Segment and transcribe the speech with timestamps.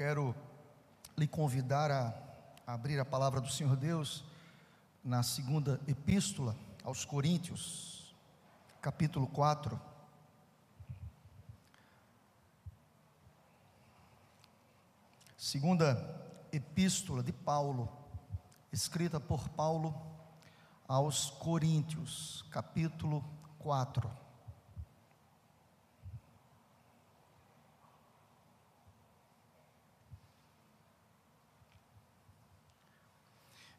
[0.00, 0.34] quero
[1.14, 2.14] lhe convidar a
[2.66, 4.24] abrir a palavra do Senhor Deus
[5.04, 8.16] na segunda epístola aos Coríntios,
[8.80, 9.78] capítulo 4.
[15.36, 17.86] Segunda epístola de Paulo,
[18.72, 19.94] escrita por Paulo
[20.88, 23.22] aos Coríntios, capítulo
[23.58, 24.29] 4.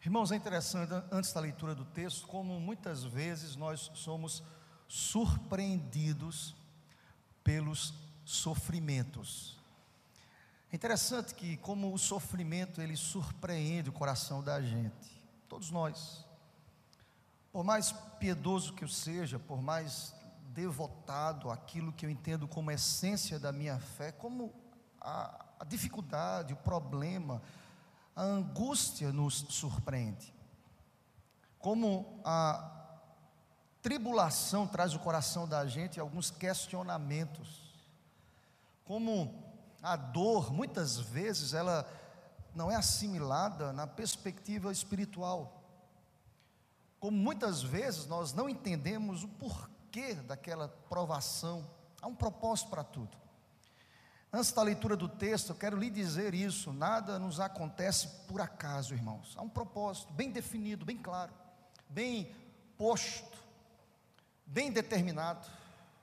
[0.04, 4.41] Irmãos, é interessante, antes da leitura do texto, como muitas vezes nós somos
[4.88, 6.55] surpreendidos
[7.44, 7.94] pelos
[8.26, 9.60] sofrimentos.
[10.72, 16.26] É interessante que como o sofrimento ele surpreende o coração da gente, todos nós.
[17.52, 20.16] Por mais piedoso que eu seja, por mais
[20.48, 24.52] devotado àquilo que eu entendo como essência da minha fé, como
[24.99, 27.40] a, a dificuldade, o problema,
[28.22, 30.32] a angústia nos surpreende.
[31.58, 32.70] Como a
[33.82, 37.74] tribulação traz o coração da gente alguns questionamentos.
[38.86, 39.44] Como
[39.82, 41.91] a dor, muitas vezes, ela
[42.54, 45.63] não é assimilada na perspectiva espiritual.
[47.00, 51.68] Como muitas vezes nós não entendemos o porquê daquela provação,
[52.00, 53.18] há um propósito para tudo.
[54.34, 58.93] Antes da leitura do texto, eu quero lhe dizer isso: nada nos acontece por acaso,
[58.93, 59.34] irmãos.
[59.35, 61.34] Há um propósito bem definido, bem claro,
[61.90, 62.34] bem
[62.77, 63.38] posto,
[64.46, 65.46] bem determinado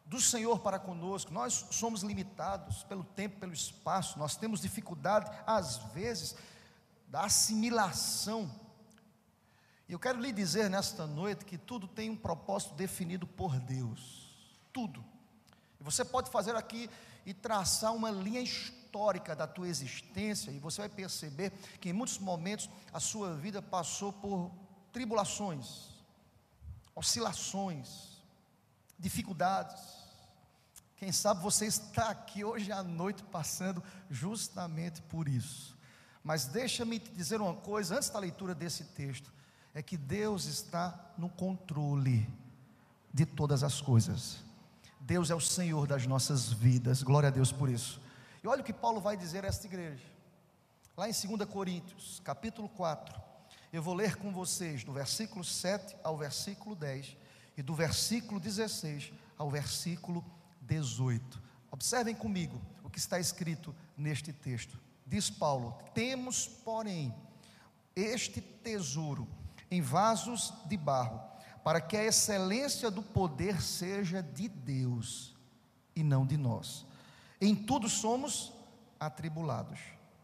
[0.05, 1.33] do Senhor para conosco.
[1.33, 6.35] Nós somos limitados pelo tempo, pelo espaço, nós temos dificuldade, às vezes,
[7.09, 8.51] da assimilação.
[9.89, 14.37] E eu quero lhe dizer nesta noite que tudo tem um propósito definido por Deus.
[14.71, 15.03] Tudo.
[15.81, 16.91] E você pode fazer aqui
[17.29, 22.19] e traçar uma linha histórica da tua existência, e você vai perceber que em muitos
[22.19, 24.51] momentos a sua vida passou por
[24.95, 25.91] tribulações,
[26.95, 28.23] oscilações,
[28.99, 29.79] dificuldades.
[30.97, 35.77] Quem sabe você está aqui hoje à noite passando justamente por isso.
[36.25, 39.31] Mas deixa-me te dizer uma coisa antes da leitura desse texto:
[39.75, 42.27] é que Deus está no controle
[43.13, 44.48] de todas as coisas.
[45.09, 47.99] Deus é o Senhor das nossas vidas, glória a Deus por isso.
[48.45, 50.05] E olha o que Paulo vai dizer a esta igreja,
[50.95, 53.19] lá em 2 Coríntios, capítulo 4.
[53.73, 57.17] Eu vou ler com vocês do versículo 7 ao versículo 10
[57.57, 60.23] e do versículo 16 ao versículo
[60.61, 61.43] 18.
[61.71, 64.79] Observem comigo o que está escrito neste texto.
[65.07, 67.15] Diz Paulo: Temos, porém,
[67.97, 69.27] este tesouro
[69.71, 71.19] em vasos de barro
[71.69, 75.37] para que a excelência do poder seja de Deus
[75.95, 76.87] e não de nós.
[77.39, 78.55] Em tudo somos
[78.99, 79.79] atribulados,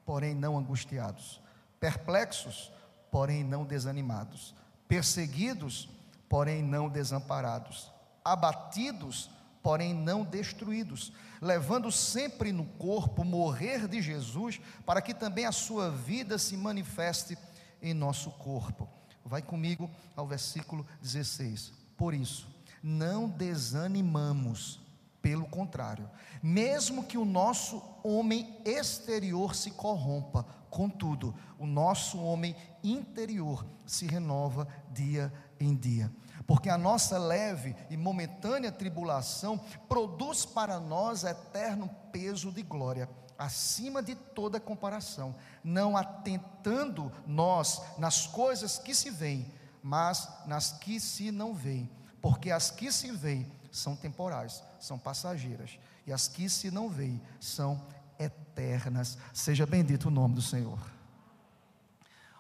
[0.06, 1.42] porém não angustiados,
[1.78, 2.72] perplexos,
[3.10, 4.54] porém não desanimados,
[4.88, 5.90] perseguidos,
[6.30, 7.92] porém não desamparados,
[8.24, 9.28] abatidos,
[9.62, 11.12] porém não destruídos,
[11.42, 17.36] levando sempre no corpo morrer de Jesus, para que também a sua vida se manifeste
[17.82, 18.88] em nosso corpo
[19.24, 21.72] Vai comigo ao versículo 16.
[21.96, 22.48] Por isso,
[22.82, 24.80] não desanimamos,
[25.22, 26.10] pelo contrário,
[26.42, 34.68] mesmo que o nosso homem exterior se corrompa, contudo, o nosso homem interior se renova
[34.90, 36.12] dia em dia.
[36.46, 39.58] Porque a nossa leve e momentânea tribulação
[39.88, 43.08] produz para nós eterno peso de glória
[43.38, 49.52] acima de toda comparação, não atentando nós nas coisas que se veem,
[49.82, 51.90] mas nas que se não veem,
[52.20, 57.20] porque as que se veem são temporais, são passageiras, e as que se não veem
[57.40, 57.84] são
[58.18, 59.18] eternas.
[59.32, 60.78] Seja bendito o nome do Senhor.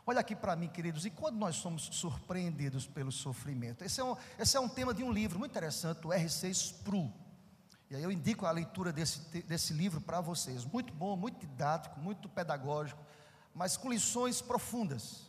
[0.06, 3.82] Olha aqui para mim, queridos, e quando nós somos surpreendidos pelo sofrimento?
[3.82, 6.50] Esse é um, esse é um tema de um livro muito interessante, o R.C.
[6.50, 7.10] Spru
[7.90, 10.64] e aí eu indico a leitura desse, desse livro para vocês.
[10.64, 13.04] Muito bom, muito didático, muito pedagógico,
[13.54, 15.24] mas com lições profundas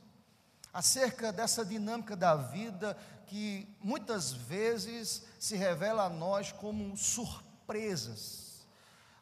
[0.73, 2.97] acerca dessa dinâmica da vida
[3.27, 8.67] que muitas vezes se revela a nós como surpresas.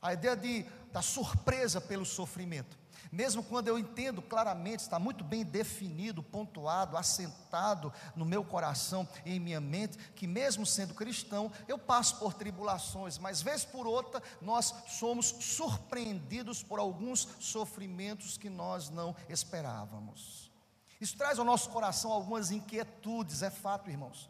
[0.02, 2.78] A ideia de, da surpresa pelo sofrimento.
[3.12, 9.36] Mesmo quando eu entendo claramente, está muito bem definido, pontuado, assentado no meu coração e
[9.36, 14.22] em minha mente, que mesmo sendo cristão, eu passo por tribulações, mas vez por outra
[14.42, 20.52] nós somos surpreendidos por alguns sofrimentos que nós não esperávamos.
[21.00, 24.30] Isso traz ao nosso coração algumas inquietudes, é fato, irmãos.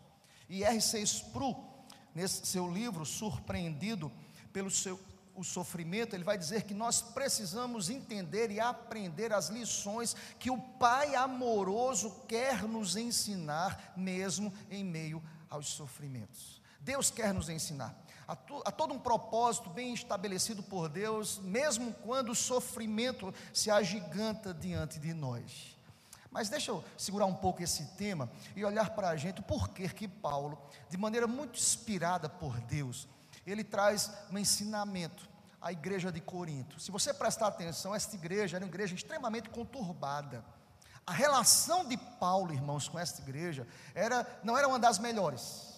[0.49, 0.99] E R.C.
[1.01, 1.55] Spru,
[2.15, 4.11] nesse seu livro, Surpreendido
[4.51, 4.99] pelo seu
[5.35, 10.57] o sofrimento, ele vai dizer que nós precisamos entender e aprender as lições que o
[10.57, 16.61] Pai amoroso quer nos ensinar, mesmo em meio aos sofrimentos.
[16.79, 17.97] Deus quer nos ensinar.
[18.27, 18.33] Há,
[18.65, 24.99] há todo um propósito bem estabelecido por Deus, mesmo quando o sofrimento se agiganta diante
[24.99, 25.73] de nós.
[26.33, 29.87] Mas deixa eu segurar um pouco esse tema e olhar para a gente o porquê
[29.87, 30.59] que Paulo,
[30.89, 33.07] de maneira muito inspirada por Deus,
[33.51, 35.29] ele traz um ensinamento
[35.61, 36.79] à igreja de Corinto.
[36.79, 40.43] Se você prestar atenção, esta igreja era uma igreja extremamente conturbada.
[41.05, 45.73] A relação de Paulo, irmãos, com esta igreja era, não era uma das melhores.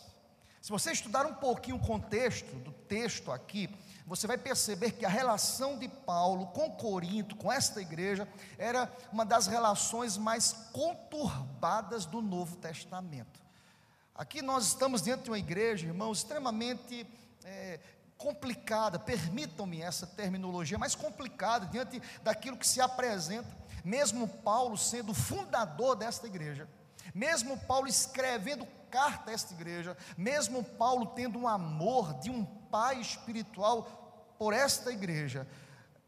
[0.61, 3.69] Se você estudar um pouquinho o contexto do texto aqui,
[4.05, 8.27] você vai perceber que a relação de Paulo com Corinto, com esta igreja,
[8.57, 13.39] era uma das relações mais conturbadas do Novo Testamento.
[14.13, 17.05] Aqui nós estamos diante de uma igreja, irmãos, extremamente
[17.45, 17.79] é,
[18.17, 23.47] complicada, permitam-me essa terminologia, mais complicada diante daquilo que se apresenta,
[23.83, 26.67] mesmo Paulo sendo fundador desta igreja,
[27.13, 32.99] mesmo Paulo escrevendo carta a esta igreja, mesmo Paulo tendo um amor de um pai
[32.99, 35.47] espiritual por esta igreja,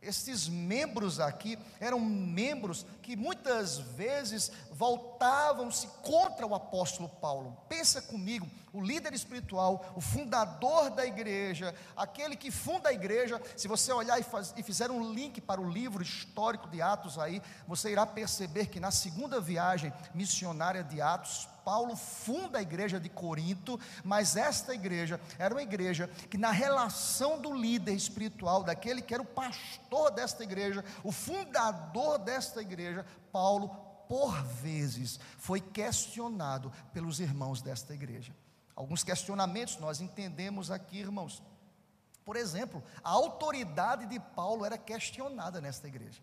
[0.07, 7.57] esses membros aqui eram membros que muitas vezes voltavam-se contra o apóstolo Paulo.
[7.67, 13.41] Pensa comigo, o líder espiritual, o fundador da igreja, aquele que funda a igreja.
[13.55, 17.19] Se você olhar e, faz, e fizer um link para o livro histórico de Atos
[17.19, 22.97] aí, você irá perceber que na segunda viagem missionária de Atos, Paulo funda a igreja
[22.97, 29.01] de Corinto, mas esta igreja era uma igreja que, na relação do líder espiritual, daquele
[29.01, 33.67] que era o pastor desta igreja, o fundador desta igreja, Paulo,
[34.07, 38.33] por vezes, foi questionado pelos irmãos desta igreja.
[38.73, 41.43] Alguns questionamentos nós entendemos aqui, irmãos.
[42.23, 46.21] Por exemplo, a autoridade de Paulo era questionada nesta igreja.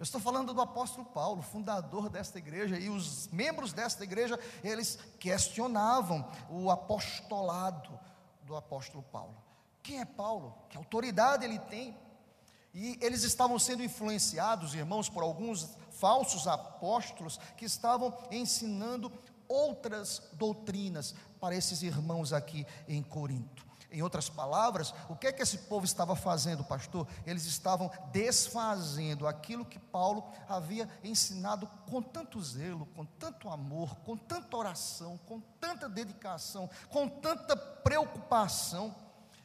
[0.00, 4.98] Eu estou falando do apóstolo Paulo, fundador desta igreja, e os membros desta igreja, eles
[5.18, 8.00] questionavam o apostolado
[8.44, 9.36] do apóstolo Paulo.
[9.82, 10.56] Quem é Paulo?
[10.70, 11.94] Que autoridade ele tem?
[12.72, 19.12] E eles estavam sendo influenciados, irmãos, por alguns falsos apóstolos que estavam ensinando
[19.46, 23.69] outras doutrinas para esses irmãos aqui em Corinto.
[23.92, 27.08] Em outras palavras, o que é que esse povo estava fazendo, pastor?
[27.26, 34.16] Eles estavam desfazendo aquilo que Paulo havia ensinado com tanto zelo, com tanto amor, com
[34.16, 38.94] tanta oração, com tanta dedicação, com tanta preocupação.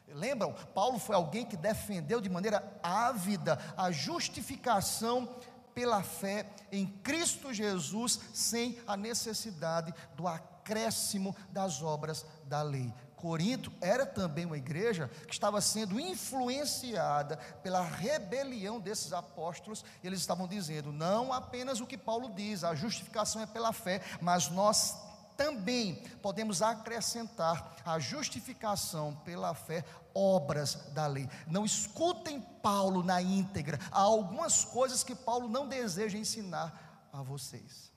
[0.08, 0.54] Lembram?
[0.74, 5.28] Paulo foi alguém que defendeu de maneira ávida a justificação
[5.74, 12.94] pela fé em Cristo Jesus, sem a necessidade do acréscimo das obras da lei.
[13.16, 20.20] Corinto era também uma igreja que estava sendo influenciada pela rebelião desses apóstolos, e eles
[20.20, 24.94] estavam dizendo: não apenas o que Paulo diz, a justificação é pela fé, mas nós
[25.34, 29.82] também podemos acrescentar a justificação pela fé,
[30.14, 31.28] obras da lei.
[31.46, 37.90] Não escutem Paulo na íntegra, há algumas coisas que Paulo não deseja ensinar a vocês.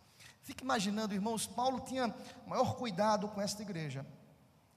[0.44, 2.14] Fique imaginando, irmãos, Paulo tinha
[2.48, 4.06] maior cuidado com esta igreja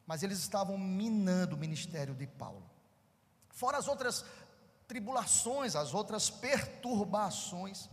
[0.07, 2.63] mas eles estavam minando o ministério de Paulo.
[3.51, 4.25] Fora as outras
[4.89, 7.89] tribulações, as outras perturbações,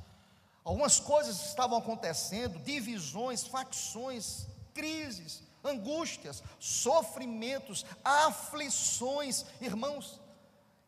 [0.64, 10.20] algumas coisas estavam acontecendo, divisões, facções, crises, angústias, sofrimentos, aflições, irmãos.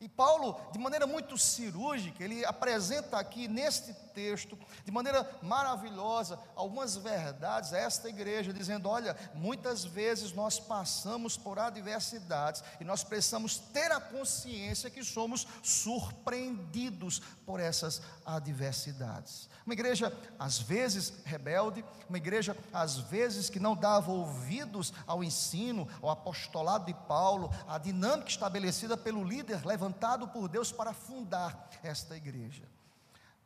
[0.01, 6.97] E Paulo, de maneira muito cirúrgica, ele apresenta aqui neste texto, de maneira maravilhosa, algumas
[6.97, 13.59] verdades a esta igreja, dizendo: olha, muitas vezes nós passamos por adversidades e nós precisamos
[13.59, 19.51] ter a consciência que somos surpreendidos por essas adversidades.
[19.63, 25.87] Uma igreja, às vezes, rebelde, uma igreja, às vezes, que não dava ouvidos ao ensino,
[26.01, 29.90] ao apostolado de Paulo, à dinâmica estabelecida pelo líder levantado
[30.27, 32.63] por Deus para fundar esta igreja.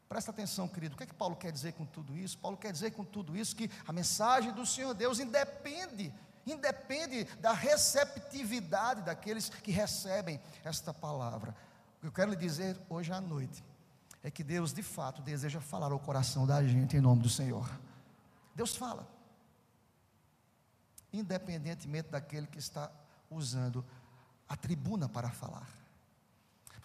[0.08, 2.38] Presta atenção, querido, o que é que Paulo quer dizer com tudo isso?
[2.38, 6.14] Paulo quer dizer com tudo isso que a mensagem do Senhor Deus independe,
[6.46, 11.56] independe da receptividade daqueles que recebem esta palavra.
[11.98, 13.64] O que eu quero lhe dizer hoje à noite
[14.22, 17.68] é que Deus de fato deseja falar ao coração da gente em nome do Senhor.
[18.54, 19.08] Deus fala,
[21.12, 22.92] independentemente daquele que está
[23.30, 23.84] usando
[24.48, 25.68] a tribuna para falar.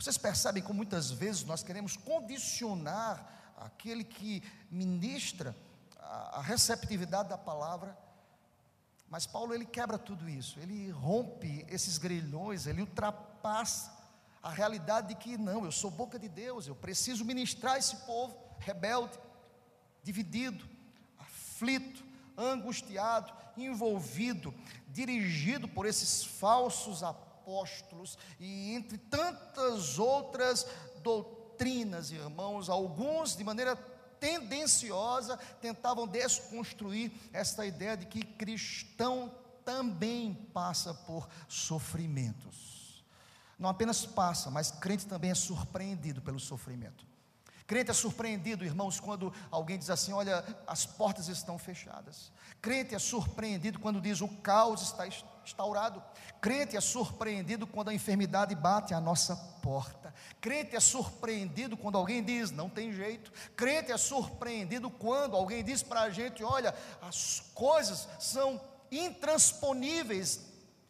[0.00, 5.54] Vocês percebem como muitas vezes nós queremos condicionar aquele que ministra
[6.00, 7.94] a receptividade da palavra,
[9.10, 13.92] mas Paulo ele quebra tudo isso, ele rompe esses grilhões, ele ultrapassa
[14.42, 18.34] a realidade de que não, eu sou boca de Deus, eu preciso ministrar esse povo
[18.58, 19.18] rebelde,
[20.02, 20.66] dividido,
[21.18, 22.02] aflito,
[22.38, 24.54] angustiado, envolvido,
[24.88, 27.29] dirigido por esses falsos apóstolos
[28.38, 30.66] e entre tantas outras
[31.02, 33.76] doutrinas, irmãos, alguns de maneira
[34.20, 43.04] tendenciosa tentavam desconstruir esta ideia de que cristão também passa por sofrimentos.
[43.58, 47.09] Não apenas passa, mas crente também é surpreendido pelo sofrimento.
[47.70, 52.32] Crente é surpreendido, irmãos, quando alguém diz assim: Olha, as portas estão fechadas.
[52.60, 56.02] Crente é surpreendido quando diz: O caos está instaurado.
[56.40, 60.12] Crente é surpreendido quando a enfermidade bate à nossa porta.
[60.40, 63.32] Crente é surpreendido quando alguém diz: Não tem jeito.
[63.54, 68.60] Crente é surpreendido quando alguém diz para a gente: Olha, as coisas são
[68.90, 70.40] intransponíveis,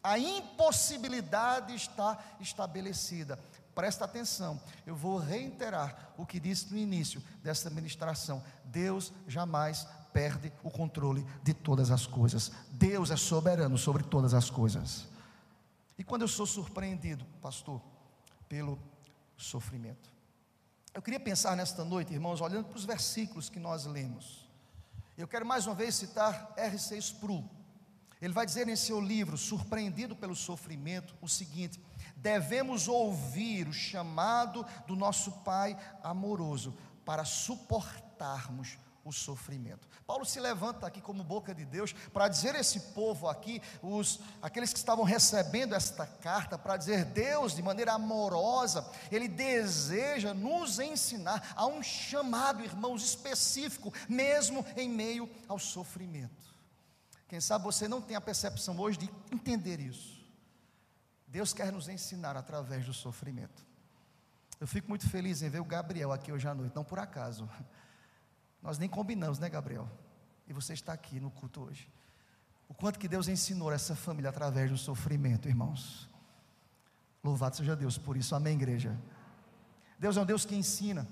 [0.01, 3.37] a impossibilidade está estabelecida.
[3.73, 10.51] Presta atenção, eu vou reiterar o que disse no início dessa ministração: Deus jamais perde
[10.61, 12.51] o controle de todas as coisas.
[12.71, 15.07] Deus é soberano sobre todas as coisas.
[15.97, 17.81] E quando eu sou surpreendido, pastor,
[18.49, 18.77] pelo
[19.37, 20.11] sofrimento.
[20.93, 24.49] Eu queria pensar nesta noite, irmãos, olhando para os versículos que nós lemos.
[25.17, 26.97] Eu quero mais uma vez citar R.C.
[26.97, 27.49] Sproul.
[28.21, 31.79] Ele vai dizer em seu livro, Surpreendido pelo Sofrimento, o seguinte:
[32.15, 39.87] devemos ouvir o chamado do nosso Pai amoroso para suportarmos o sofrimento.
[40.05, 44.71] Paulo se levanta aqui como boca de Deus para dizer esse povo aqui, os aqueles
[44.71, 51.53] que estavam recebendo esta carta, para dizer Deus de maneira amorosa, ele deseja nos ensinar
[51.55, 56.51] a um chamado, irmãos, específico, mesmo em meio ao sofrimento.
[57.27, 60.20] Quem sabe você não tem a percepção hoje de entender isso.
[61.31, 63.65] Deus quer nos ensinar através do sofrimento.
[64.59, 67.49] Eu fico muito feliz em ver o Gabriel aqui hoje à noite, não por acaso.
[68.61, 69.89] Nós nem combinamos, né, Gabriel?
[70.45, 71.89] E você está aqui no culto hoje.
[72.67, 76.09] O quanto que Deus ensinou essa família através do sofrimento, irmãos.
[77.23, 78.95] Louvado seja Deus por isso, amém, igreja.
[79.97, 81.07] Deus é um Deus que ensina.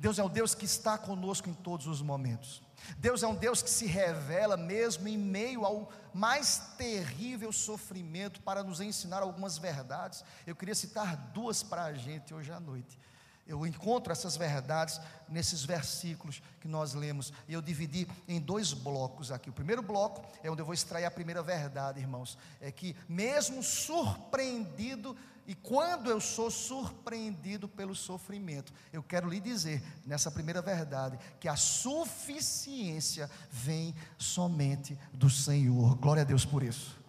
[0.00, 2.62] Deus é um Deus que está conosco em todos os momentos.
[2.96, 8.64] Deus é um Deus que se revela mesmo em meio ao mais terrível sofrimento para
[8.64, 10.24] nos ensinar algumas verdades.
[10.46, 12.98] Eu queria citar duas para a gente hoje à noite.
[13.46, 19.30] Eu encontro essas verdades nesses versículos que nós lemos, e eu dividi em dois blocos
[19.30, 19.50] aqui.
[19.50, 23.62] O primeiro bloco é onde eu vou extrair a primeira verdade, irmãos, é que mesmo
[23.62, 25.14] surpreendido
[25.50, 31.48] e quando eu sou surpreendido pelo sofrimento, eu quero lhe dizer, nessa primeira verdade, que
[31.48, 35.96] a suficiência vem somente do Senhor.
[35.96, 36.99] Glória a Deus por isso.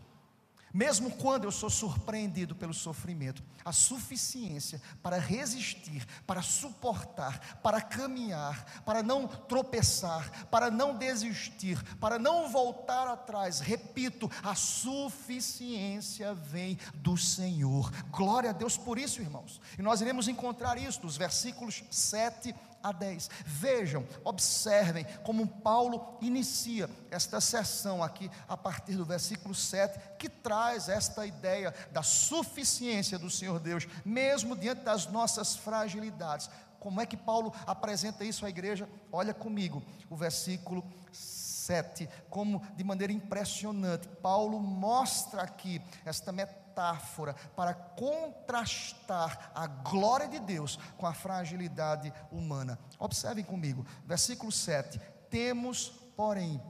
[0.73, 8.81] Mesmo quando eu sou surpreendido pelo sofrimento, a suficiência para resistir, para suportar, para caminhar,
[8.85, 17.17] para não tropeçar, para não desistir, para não voltar atrás, repito, a suficiência vem do
[17.17, 17.91] Senhor.
[18.09, 19.59] Glória a Deus por isso, irmãos.
[19.77, 23.29] E nós iremos encontrar isso nos versículos 7 a 10.
[23.45, 30.89] Vejam, observem como Paulo inicia esta sessão aqui a partir do versículo 7, que traz
[30.89, 36.49] esta ideia da suficiência do Senhor Deus, mesmo diante das nossas fragilidades.
[36.79, 38.89] Como é que Paulo apresenta isso à igreja?
[39.11, 47.35] Olha comigo, o versículo 7, como de maneira impressionante, Paulo mostra aqui esta metáfora metáfora
[47.55, 52.79] para contrastar a glória de Deus com a fragilidade humana.
[52.97, 54.99] Observem comigo, versículo 7:
[55.29, 56.61] Temos, porém,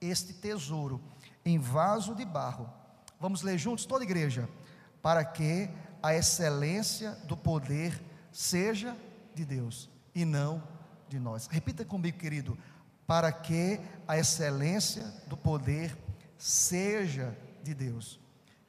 [0.00, 1.00] este tesouro
[1.44, 2.68] em vaso de barro.
[3.20, 4.48] Vamos ler juntos, toda igreja.
[5.00, 5.70] Para que
[6.02, 8.00] a excelência do poder
[8.30, 8.96] seja
[9.34, 10.62] de Deus e não
[11.08, 11.46] de nós.
[11.46, 12.58] Repita comigo, querido.
[13.06, 15.96] Para que a excelência do poder
[16.38, 18.21] seja de Deus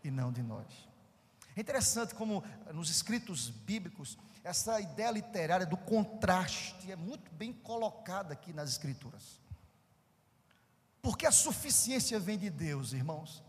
[0.03, 0.67] e não de nós.
[1.55, 2.43] É interessante como
[2.73, 9.39] nos escritos bíblicos, essa ideia literária do contraste é muito bem colocada aqui nas escrituras.
[11.01, 13.43] Porque a suficiência vem de Deus, irmãos,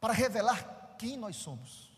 [0.00, 1.92] para revelar quem nós somos.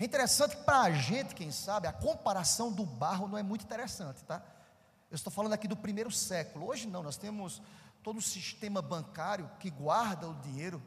[0.00, 4.24] É interessante para a gente, quem sabe, a comparação do barro não é muito interessante,
[4.24, 4.42] tá?
[5.10, 6.66] Eu estou falando aqui do primeiro século.
[6.66, 7.62] Hoje não, nós temos
[8.02, 10.82] todo o sistema bancário que guarda o dinheiro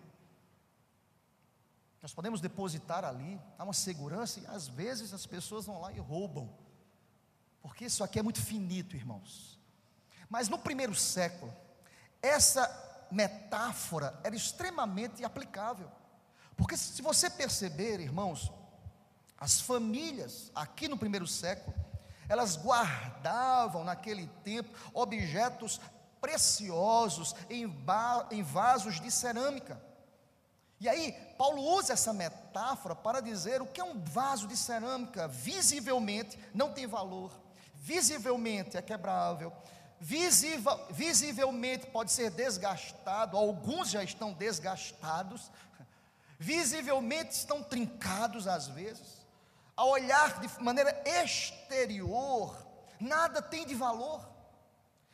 [2.01, 5.99] nós podemos depositar ali, há uma segurança, e às vezes as pessoas vão lá e
[5.99, 6.49] roubam,
[7.61, 9.59] porque isso aqui é muito finito, irmãos.
[10.29, 11.53] Mas no primeiro século,
[12.21, 15.89] essa metáfora era extremamente aplicável,
[16.55, 18.51] porque se você perceber, irmãos,
[19.39, 21.75] As famílias, aqui no primeiro século,
[22.27, 25.79] elas guardavam naquele tempo objetos
[26.19, 27.71] preciosos em,
[28.31, 29.79] em vasos de cerâmica.
[30.79, 35.27] E aí, Paulo usa essa metáfora para dizer o que é um vaso de cerâmica.
[35.27, 37.31] Visivelmente não tem valor,
[37.75, 39.51] visivelmente é quebrável,
[39.99, 45.51] visiva, visivelmente pode ser desgastado, alguns já estão desgastados,
[46.37, 49.25] visivelmente estão trincados às vezes.
[49.75, 52.55] A olhar de maneira exterior,
[52.99, 54.27] nada tem de valor.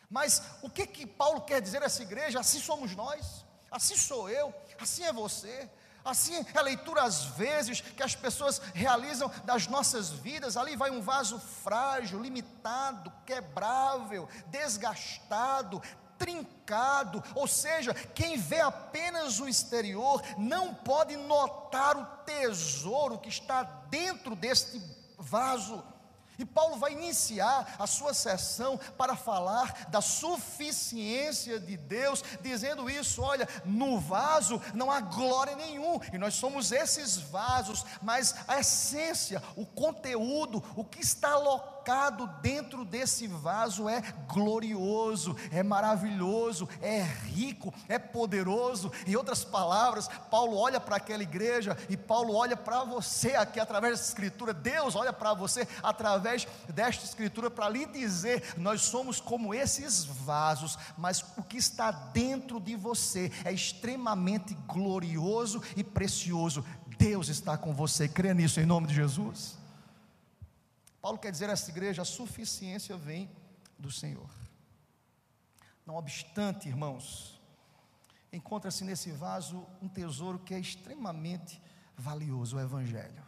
[0.10, 2.40] Mas o que que Paulo quer dizer a essa igreja?
[2.40, 3.43] Assim somos nós,
[3.74, 5.70] assim sou eu, assim é você.
[6.06, 10.58] Assim é a leitura às vezes que as pessoas realizam das nossas vidas.
[10.58, 15.82] Ali vai um vaso frágil, limitado, quebrável, desgastado,
[16.18, 17.24] trincado.
[17.34, 24.36] Ou seja, quem vê apenas o exterior não pode notar o tesouro que está dentro
[24.36, 24.82] deste
[25.18, 25.82] vaso.
[26.38, 33.22] E Paulo vai iniciar a sua sessão para falar da suficiência de Deus, dizendo isso:
[33.22, 39.42] olha, no vaso não há glória nenhum, e nós somos esses vasos, mas a essência,
[39.56, 47.02] o conteúdo, o que está alocado colocado dentro desse vaso é glorioso, é maravilhoso, é
[47.02, 48.90] rico, é poderoso.
[49.06, 54.00] Em outras palavras, Paulo olha para aquela igreja e Paulo olha para você aqui através
[54.00, 54.54] dessa escritura.
[54.54, 60.78] Deus olha para você através desta escritura para lhe dizer: nós somos como esses vasos,
[60.98, 66.64] mas o que está dentro de você é extremamente glorioso e precioso.
[66.98, 69.63] Deus está com você, crê nisso em nome de Jesus.
[71.04, 73.30] Paulo quer dizer a essa igreja: a suficiência vem
[73.78, 74.30] do Senhor.
[75.86, 77.42] Não obstante, irmãos,
[78.32, 81.62] encontra-se nesse vaso um tesouro que é extremamente
[81.98, 83.22] valioso, o Evangelho.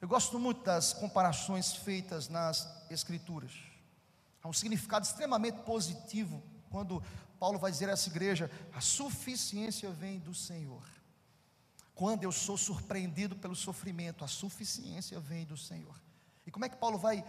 [0.00, 3.52] Eu gosto muito das comparações feitas nas Escrituras.
[4.42, 7.00] Há um significado extremamente positivo quando
[7.38, 10.82] Paulo vai dizer a essa igreja: a suficiência vem do Senhor.
[11.94, 15.94] Quando eu sou surpreendido pelo sofrimento, a suficiência vem do Senhor.
[16.52, 17.24] Como é que Paulo vai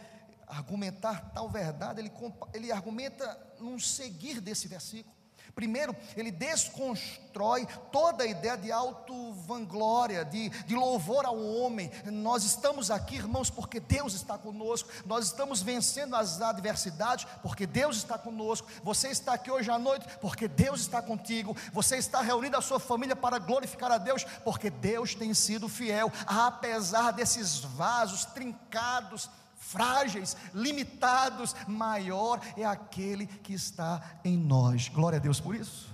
[0.45, 2.01] argumentar tal verdade?
[2.01, 2.11] Ele,
[2.53, 5.15] ele argumenta num seguir desse versículo.
[5.55, 11.91] Primeiro, ele desconstrói toda a ideia de auto-vanglória, de, de louvor ao homem.
[12.05, 14.89] Nós estamos aqui, irmãos, porque Deus está conosco.
[15.05, 18.67] Nós estamos vencendo as adversidades, porque Deus está conosco.
[18.83, 21.55] Você está aqui hoje à noite, porque Deus está contigo.
[21.71, 26.11] Você está reunido a sua família para glorificar a Deus, porque Deus tem sido fiel,
[26.25, 29.29] apesar desses vasos trincados
[29.63, 34.89] frágeis, limitados, maior é aquele que está em nós.
[34.89, 35.93] Glória a Deus por isso.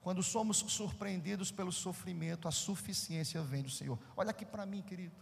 [0.00, 3.98] Quando somos surpreendidos pelo sofrimento, a suficiência vem do Senhor.
[4.16, 5.14] Olha aqui para mim, querido.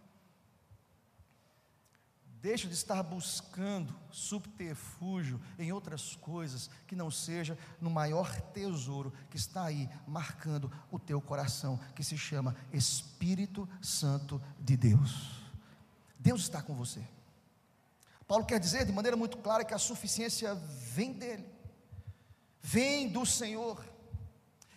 [2.41, 9.39] Deixa de estar buscando subterfúgio em outras coisas que não seja no maior tesouro que
[9.39, 15.43] está aí marcando o teu coração, que se chama Espírito Santo de Deus.
[16.19, 17.03] Deus está com você.
[18.27, 21.45] Paulo quer dizer de maneira muito clara que a suficiência vem dele,
[22.61, 23.85] vem do Senhor.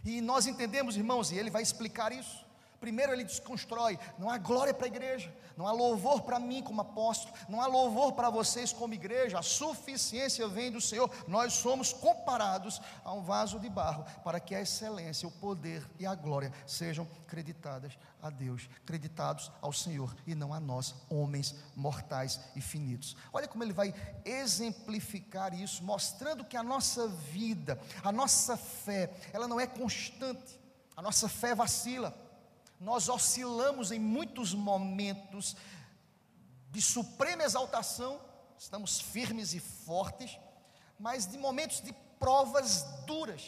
[0.04, 2.47] E nós entendemos, irmãos, e ele vai explicar isso.
[2.80, 6.82] Primeiro ele desconstrói, não há glória para a igreja, não há louvor para mim como
[6.82, 11.10] apóstolo, não há louvor para vocês como igreja, a suficiência vem do Senhor.
[11.28, 16.06] Nós somos comparados a um vaso de barro, para que a excelência, o poder e
[16.06, 22.40] a glória sejam creditadas a Deus, creditados ao Senhor e não a nós, homens mortais
[22.56, 23.16] e finitos.
[23.34, 29.48] Olha como ele vai exemplificar isso, mostrando que a nossa vida, a nossa fé, ela
[29.48, 30.60] não é constante,
[30.96, 32.27] a nossa fé vacila
[32.80, 35.56] nós oscilamos em muitos momentos
[36.70, 38.20] de suprema exaltação,
[38.58, 40.38] estamos firmes e fortes,
[41.00, 43.44] mas de momentos de provas duras,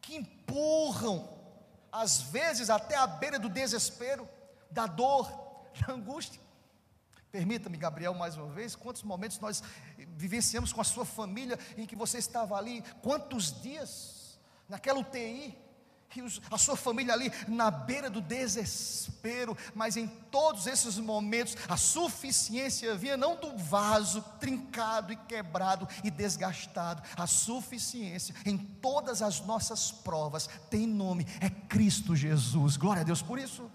[0.00, 1.28] que empurram,
[1.90, 4.28] às vezes até à beira do desespero,
[4.70, 5.30] da dor,
[5.86, 6.40] da angústia.
[7.30, 9.62] Permita-me, Gabriel, mais uma vez, quantos momentos nós
[10.16, 14.38] vivenciamos com a sua família em que você estava ali, quantos dias
[14.68, 15.56] naquela UTI,
[16.50, 22.94] a sua família ali na beira do desespero, mas em todos esses momentos a suficiência
[22.96, 29.90] vinha não do vaso trincado e quebrado e desgastado, a suficiência em todas as nossas
[29.90, 32.76] provas tem nome, é Cristo Jesus.
[32.76, 33.70] Glória a Deus por isso.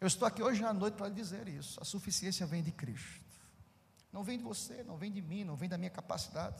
[0.00, 1.78] Eu estou aqui hoje à noite para dizer isso.
[1.80, 3.20] A suficiência vem de Cristo.
[4.12, 6.56] Não vem de você, não vem de mim, não vem da minha capacidade.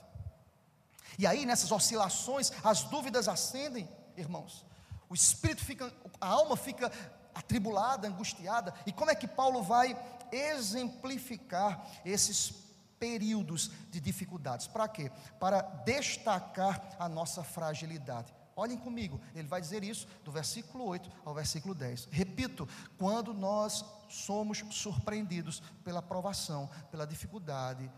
[1.19, 3.89] E aí, nessas oscilações, as dúvidas acendem
[4.21, 4.65] irmãos.
[5.09, 6.91] O espírito fica, a alma fica
[7.35, 8.75] atribulada, angustiada.
[8.87, 9.97] E como é que Paulo vai
[10.31, 12.53] exemplificar esses
[12.99, 14.67] períodos de dificuldades?
[14.67, 15.11] Para quê?
[15.39, 18.33] Para destacar a nossa fragilidade.
[18.55, 22.09] Olhem comigo, ele vai dizer isso do versículo 8 ao versículo 10.
[22.11, 27.91] Repito, quando nós somos surpreendidos pela provação, pela dificuldade,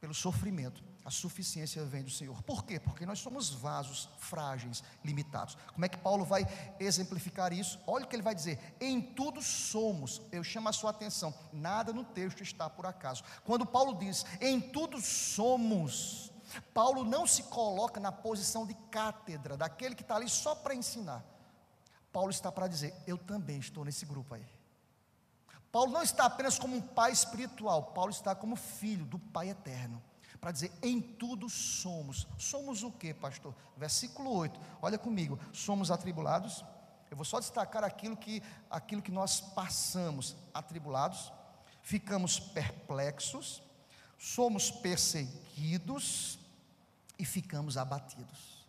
[0.00, 2.40] pelo sofrimento, a suficiência vem do Senhor.
[2.42, 2.78] Por quê?
[2.78, 5.56] Porque nós somos vasos frágeis, limitados.
[5.72, 6.46] Como é que Paulo vai
[6.78, 7.78] exemplificar isso?
[7.86, 10.22] Olha o que ele vai dizer: em tudo somos.
[10.30, 13.24] Eu chamo a sua atenção, nada no texto está por acaso.
[13.44, 16.32] Quando Paulo diz em tudo somos,
[16.72, 21.24] Paulo não se coloca na posição de cátedra, daquele que está ali só para ensinar.
[22.12, 24.46] Paulo está para dizer: eu também estou nesse grupo aí.
[25.72, 30.00] Paulo não está apenas como um pai espiritual, Paulo está como filho do Pai eterno
[30.42, 32.26] para dizer: em tudo somos.
[32.36, 33.54] Somos o que, pastor?
[33.76, 36.64] Versículo 8, olha comigo: somos atribulados.
[37.08, 41.32] Eu vou só destacar aquilo que, aquilo que nós passamos, atribulados,
[41.82, 43.62] ficamos perplexos,
[44.18, 46.38] somos perseguidos
[47.18, 48.66] e ficamos abatidos.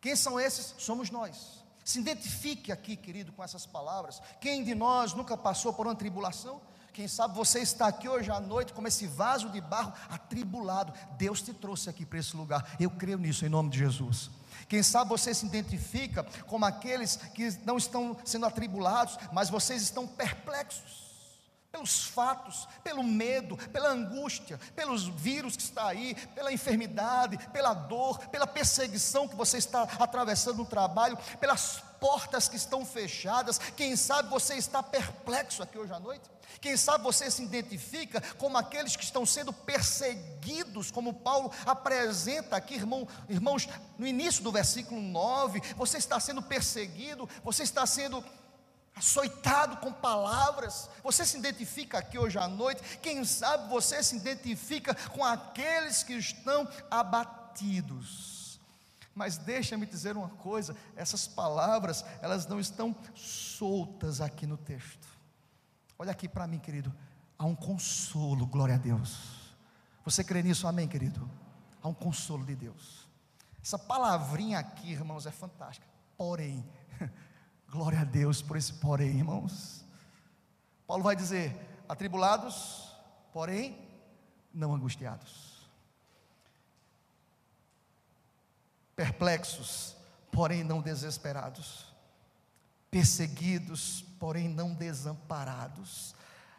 [0.00, 0.74] Quem são esses?
[0.78, 1.64] Somos nós.
[1.84, 4.20] Se identifique aqui, querido, com essas palavras.
[4.40, 6.60] Quem de nós nunca passou por uma tribulação?
[6.98, 10.92] Quem sabe você está aqui hoje à noite como esse vaso de barro atribulado.
[11.16, 12.74] Deus te trouxe aqui para esse lugar.
[12.80, 14.28] Eu creio nisso em nome de Jesus.
[14.68, 20.08] Quem sabe você se identifica como aqueles que não estão sendo atribulados, mas vocês estão
[20.08, 21.06] perplexos
[21.70, 28.18] pelos fatos, pelo medo, pela angústia, pelos vírus que está aí, pela enfermidade, pela dor,
[28.26, 33.58] pela perseguição que você está atravessando no trabalho, pelas portas que estão fechadas.
[33.76, 36.28] Quem sabe você está perplexo aqui hoje à noite?
[36.60, 42.74] Quem sabe você se identifica como aqueles que estão sendo perseguidos, como Paulo apresenta aqui,
[42.74, 48.24] irmão, irmãos, no início do versículo 9, você está sendo perseguido, você está sendo
[48.96, 50.90] açoitado com palavras.
[51.04, 52.98] Você se identifica aqui hoje à noite.
[52.98, 58.37] Quem sabe você se identifica com aqueles que estão abatidos.
[59.18, 65.08] Mas deixa-me dizer uma coisa: essas palavras, elas não estão soltas aqui no texto.
[65.98, 66.94] Olha aqui para mim, querido.
[67.36, 69.56] Há um consolo, glória a Deus.
[70.04, 71.28] Você crê nisso, amém, querido?
[71.82, 73.08] Há um consolo de Deus.
[73.60, 75.88] Essa palavrinha aqui, irmãos, é fantástica.
[76.16, 76.64] Porém,
[77.68, 79.84] glória a Deus por esse porém, irmãos.
[80.86, 81.56] Paulo vai dizer:
[81.88, 82.94] atribulados,
[83.32, 83.76] porém
[84.54, 85.47] não angustiados.
[88.98, 89.96] Perplexos,
[90.30, 91.88] porém não desesperados
[92.90, 96.14] perseguidos, porém não desamparados,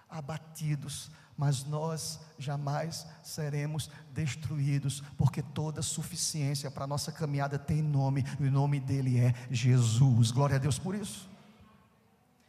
[0.10, 8.26] abatidos, mas nós jamais seremos destruídos, porque toda suficiência para a nossa caminhada tem nome,
[8.40, 10.32] e o nome dele é Jesus.
[10.32, 11.30] Glória a Deus por isso.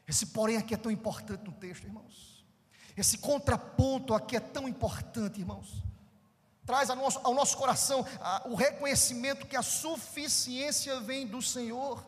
[0.06, 2.44] Esse porém aqui é tão importante no texto, irmãos.
[2.96, 5.84] Esse contraponto aqui é tão importante, irmãos.
[6.70, 12.00] Traz ao nosso, ao nosso coração a, o reconhecimento que a suficiência vem do Senhor.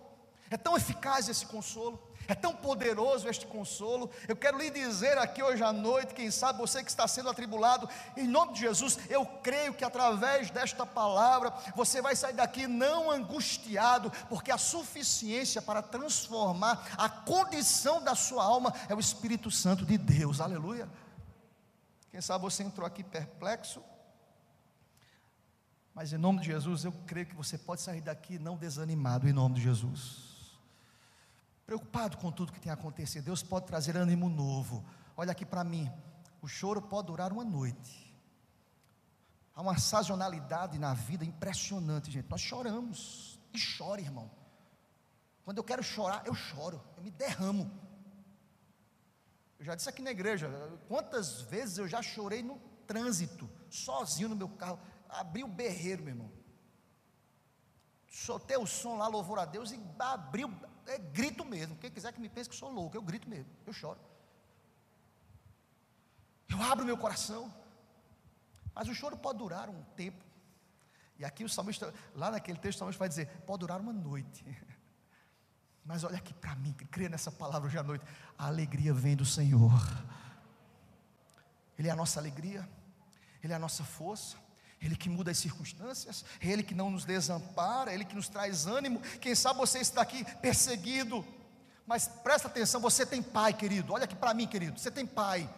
[0.49, 4.09] É tão eficaz esse consolo, é tão poderoso este consolo.
[4.29, 7.89] Eu quero lhe dizer aqui hoje à noite, quem sabe você que está sendo atribulado,
[8.17, 13.11] em nome de Jesus, eu creio que através desta palavra você vai sair daqui não
[13.11, 19.85] angustiado, porque a suficiência para transformar a condição da sua alma é o Espírito Santo
[19.85, 20.41] de Deus.
[20.41, 20.89] Aleluia.
[22.13, 23.83] Quem sabe você entrou aqui perplexo,
[25.95, 29.33] mas em nome de Jesus, eu creio que você pode sair daqui não desanimado, em
[29.33, 30.33] nome de Jesus
[31.73, 33.25] preocupado com tudo que tem acontecido.
[33.25, 34.85] Deus pode trazer ânimo novo.
[35.17, 35.91] Olha aqui para mim,
[36.43, 38.15] o choro pode durar uma noite.
[39.55, 42.29] Há uma sazonalidade na vida impressionante, gente.
[42.29, 43.39] Nós choramos.
[43.55, 44.31] E chora, irmão.
[45.45, 47.71] Quando eu quero chorar, eu choro, eu me derramo.
[49.59, 50.51] Eu já disse aqui na igreja,
[50.89, 54.79] quantas vezes eu já chorei no trânsito, sozinho no meu carro,
[55.13, 56.33] abri o berreiro, meu irmão.
[58.09, 60.55] Soltei o som lá, louvor a Deus, e abri o,
[60.87, 61.77] é grito mesmo.
[61.77, 63.99] Quem quiser que me pense que sou louco, eu grito mesmo, eu choro.
[66.49, 67.53] Eu abro meu coração.
[68.75, 70.25] Mas o choro pode durar um tempo.
[71.19, 74.45] E aqui o salmista, lá naquele texto, o salmista vai dizer: pode durar uma noite.
[75.85, 78.05] Mas olha aqui para mim, que crê nessa palavra hoje à noite.
[78.39, 79.73] A alegria vem do Senhor.
[81.79, 82.69] Ele é a nossa alegria,
[83.43, 84.37] Ele é a nossa força.
[84.83, 89.01] Ele que muda as circunstâncias, Ele que não nos desampara, Ele que nos traz ânimo.
[89.21, 91.25] Quem sabe você está aqui perseguido,
[91.87, 93.93] mas presta atenção: você tem pai, querido.
[93.93, 94.79] Olha aqui para mim, querido.
[94.79, 95.49] Você tem pai,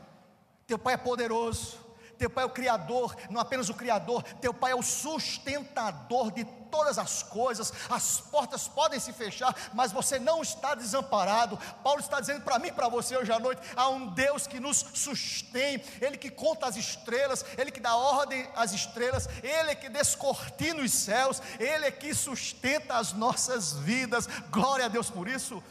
[0.66, 1.78] teu pai é poderoso,
[2.18, 6.44] Teu pai é o criador, não apenas o criador, teu pai é o sustentador de
[6.74, 7.72] todas as coisas.
[7.88, 11.56] As portas podem se fechar, mas você não está desamparado.
[11.82, 14.78] Paulo está dizendo para mim, para você hoje à noite, há um Deus que nos
[14.94, 20.82] sustém, ele que conta as estrelas, ele que dá ordem às estrelas, ele que descortina
[20.82, 24.26] os céus, ele que sustenta as nossas vidas.
[24.50, 25.62] Glória a Deus por isso.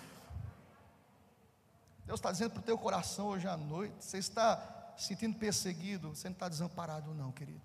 [2.05, 6.27] Deus está dizendo para o teu coração hoje à noite: você está sentindo perseguido, você
[6.27, 7.61] não está desamparado, não, querido.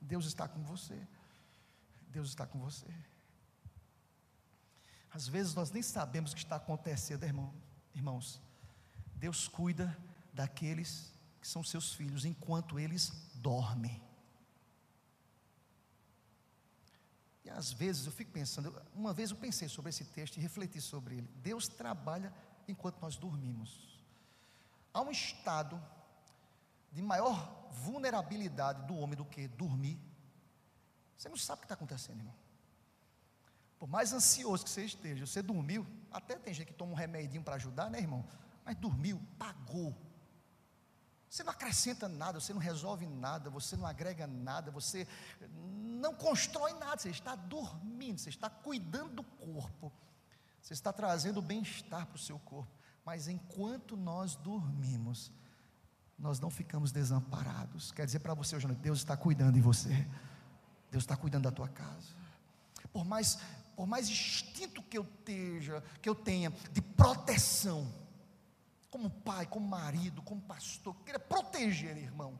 [0.00, 1.00] Deus está com você.
[2.08, 2.86] Deus está com você.
[5.12, 7.52] Às vezes nós nem sabemos o que está acontecendo, irmão,
[7.94, 8.40] irmãos.
[9.14, 9.96] Deus cuida
[10.32, 14.02] daqueles que são seus filhos enquanto eles dormem.
[17.44, 20.80] E às vezes eu fico pensando, uma vez eu pensei sobre esse texto e refleti
[20.80, 21.30] sobre ele.
[21.36, 22.32] Deus trabalha
[22.66, 23.95] enquanto nós dormimos.
[24.96, 25.78] Há um estado
[26.90, 30.00] de maior vulnerabilidade do homem do que dormir.
[31.14, 32.34] Você não sabe o que está acontecendo, irmão.
[33.78, 37.42] Por mais ansioso que você esteja, você dormiu, até tem gente que toma um remedinho
[37.42, 38.26] para ajudar, né, irmão?
[38.64, 39.94] Mas dormiu, pagou.
[41.28, 45.06] Você não acrescenta nada, você não resolve nada, você não agrega nada, você
[45.50, 49.92] não constrói nada, você está dormindo, você está cuidando do corpo.
[50.62, 52.72] Você está trazendo bem-estar para o seu corpo.
[53.06, 55.30] Mas enquanto nós dormimos,
[56.18, 57.92] nós não ficamos desamparados.
[57.92, 59.90] Quer dizer para você hoje, Deus está cuidando de você.
[60.90, 62.08] Deus está cuidando da tua casa.
[62.92, 63.38] Por mais,
[63.76, 67.88] por mais instinto que eu esteja, que eu tenha de proteção,
[68.90, 72.36] como pai, como marido, como pastor, queira proteger, irmão.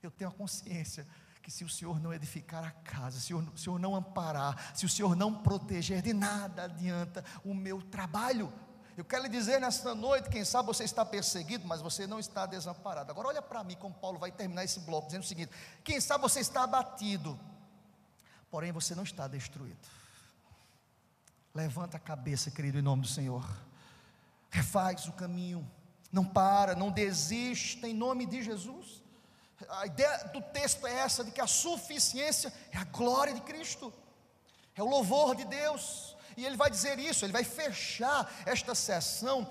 [0.00, 1.04] Eu tenho a consciência
[1.42, 3.96] que se o Senhor não edificar a casa, se o Senhor, se o Senhor não
[3.96, 8.52] amparar, se o Senhor não proteger, de nada adianta o meu trabalho.
[8.96, 12.46] Eu quero lhe dizer nesta noite, quem sabe você está perseguido, mas você não está
[12.46, 13.10] desamparado.
[13.10, 15.50] Agora olha para mim como Paulo vai terminar esse bloco dizendo o seguinte:
[15.82, 17.38] quem sabe você está abatido,
[18.50, 19.88] porém você não está destruído.
[21.52, 23.44] Levanta a cabeça, querido, em nome do Senhor.
[24.50, 25.68] Refaz o caminho.
[26.12, 29.02] Não para, não desista em nome de Jesus.
[29.68, 33.92] A ideia do texto é essa: de que a suficiência é a glória de Cristo,
[34.76, 36.13] é o louvor de Deus.
[36.36, 39.48] E ele vai dizer isso, ele vai fechar esta sessão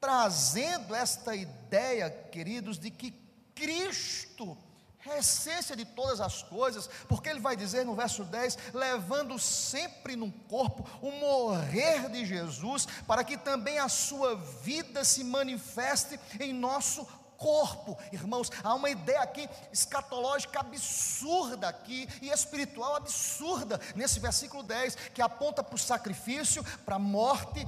[0.00, 3.12] trazendo esta ideia, queridos, de que
[3.54, 4.56] Cristo
[5.04, 9.38] é a essência de todas as coisas, porque ele vai dizer no verso 10: levando
[9.38, 16.18] sempre no corpo o morrer de Jesus, para que também a sua vida se manifeste
[16.40, 23.80] em nosso corpo, irmãos, há uma ideia aqui escatológica absurda aqui e espiritual absurda.
[23.94, 27.66] Nesse versículo 10, que aponta para o sacrifício, para a morte,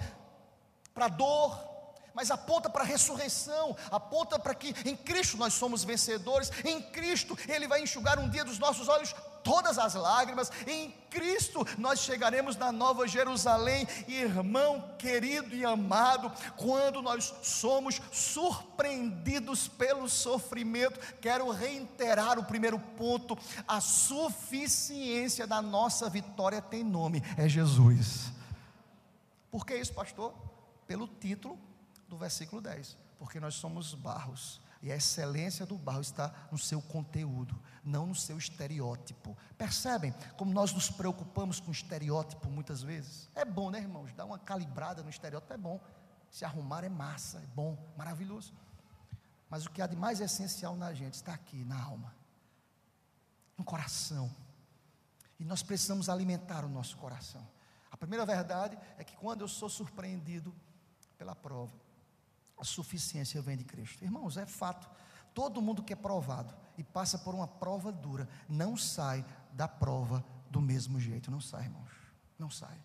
[0.95, 1.69] para a dor,
[2.19, 7.39] mas aponta para a ressurreição, aponta para que em Cristo nós somos vencedores, em Cristo
[7.47, 9.15] Ele vai enxugar um dia dos nossos olhos
[9.49, 17.01] todas as lágrimas, em Cristo nós chegaremos na Nova Jerusalém, irmão querido e amado, quando
[17.01, 21.01] nós somos surpreendidos pelo sofrimento.
[21.17, 28.31] Quero reiterar o primeiro ponto: a suficiência da nossa vitória tem nome, é Jesus.
[29.51, 30.35] Por que isso, pastor?
[30.87, 31.59] Pelo título
[32.07, 32.99] do versículo 10.
[33.19, 34.61] Porque nós somos barros.
[34.81, 39.37] E a excelência do barro está no seu conteúdo, não no seu estereótipo.
[39.57, 43.29] Percebem como nós nos preocupamos com estereótipo muitas vezes?
[43.35, 44.12] É bom, né, irmãos?
[44.12, 45.81] Dar uma calibrada no estereótipo é bom.
[46.31, 48.55] Se arrumar é massa, é bom, maravilhoso.
[49.51, 52.14] Mas o que há de mais essencial na gente está aqui, na alma,
[53.57, 54.31] no coração.
[55.41, 57.47] E nós precisamos alimentar o nosso coração.
[57.91, 60.55] A primeira verdade é que quando eu sou surpreendido
[61.17, 61.73] pela prova,
[62.59, 64.05] a suficiência vem de Cristo.
[64.05, 64.88] Irmãos, é fato.
[65.35, 70.25] Todo mundo que é provado e passa por uma prova dura, não sai da prova
[70.51, 71.31] do mesmo jeito.
[71.31, 71.90] Não sai, irmãos.
[72.38, 72.77] Não sai.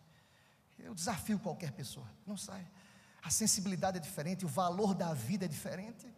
[0.78, 2.08] Eu desafio qualquer pessoa.
[2.26, 2.66] Não sai.
[3.24, 6.14] A sensibilidade é diferente, o valor da vida é diferente.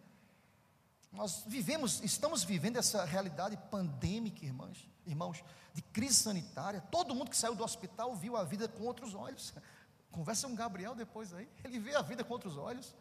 [1.12, 5.42] Nós vivemos, estamos vivendo essa realidade pandêmica, irmãos, irmãos,
[5.72, 6.80] de crise sanitária.
[6.90, 9.54] Todo mundo que saiu do hospital viu a vida com outros olhos.
[10.10, 12.94] Conversa com Gabriel depois aí, ele vê a vida com outros olhos.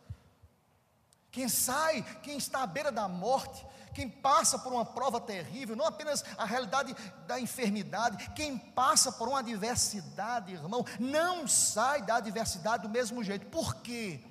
[1.35, 5.85] Quem sai, quem está à beira da morte, quem passa por uma prova terrível, não
[5.85, 6.95] apenas a realidade
[7.27, 13.47] da enfermidade, quem passa por uma adversidade, irmão, não sai da adversidade do mesmo jeito.
[13.47, 14.23] Por quê?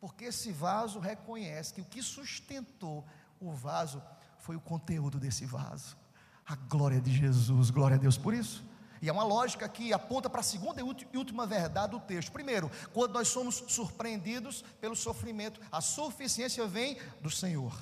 [0.00, 3.04] Porque esse vaso reconhece que o que sustentou
[3.38, 4.02] o vaso
[4.38, 5.98] foi o conteúdo desse vaso.
[6.46, 8.64] A glória de Jesus, glória a Deus por isso.
[9.02, 12.30] E é uma lógica que aponta para a segunda e última verdade do texto.
[12.30, 17.76] Primeiro, quando nós somos surpreendidos pelo sofrimento, a suficiência vem do Senhor.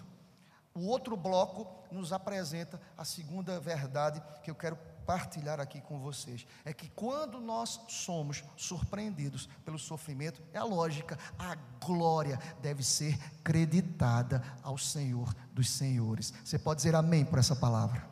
[0.74, 6.46] O outro bloco nos apresenta a segunda verdade que eu quero partilhar aqui com vocês.
[6.64, 11.54] É que quando nós somos surpreendidos pelo sofrimento, é a lógica, a
[11.84, 16.32] glória deve ser creditada ao Senhor dos Senhores.
[16.42, 18.09] Você pode dizer amém por essa palavra?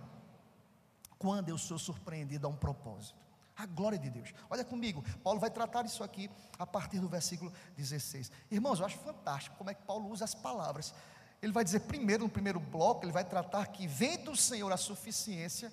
[1.19, 3.19] Quando eu sou surpreendido a um propósito.
[3.57, 4.33] A glória de Deus.
[4.49, 8.31] Olha comigo, Paulo vai tratar isso aqui a partir do versículo 16.
[8.51, 10.95] Irmãos, eu acho fantástico como é que Paulo usa as palavras.
[11.43, 14.77] Ele vai dizer primeiro, no primeiro bloco, ele vai tratar que vem do Senhor a
[14.77, 15.73] suficiência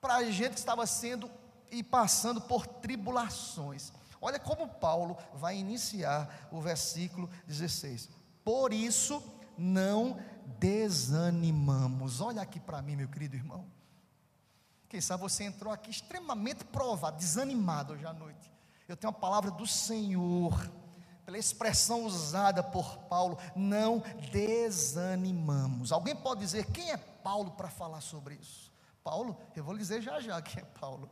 [0.00, 1.30] para a gente que estava sendo
[1.70, 3.92] e passando por tribulações.
[4.20, 8.08] Olha como Paulo vai iniciar o versículo 16.
[8.42, 9.22] Por isso
[9.56, 10.18] não
[10.58, 12.20] desanimamos.
[12.20, 13.64] Olha aqui para mim, meu querido irmão.
[14.94, 18.52] Quem sabe você entrou aqui extremamente provado, desanimado hoje à noite.
[18.86, 20.70] Eu tenho a palavra do Senhor
[21.26, 25.90] pela expressão usada por Paulo, não desanimamos.
[25.90, 28.70] Alguém pode dizer quem é Paulo para falar sobre isso?
[29.02, 31.10] Paulo, eu vou dizer já já quem é Paulo.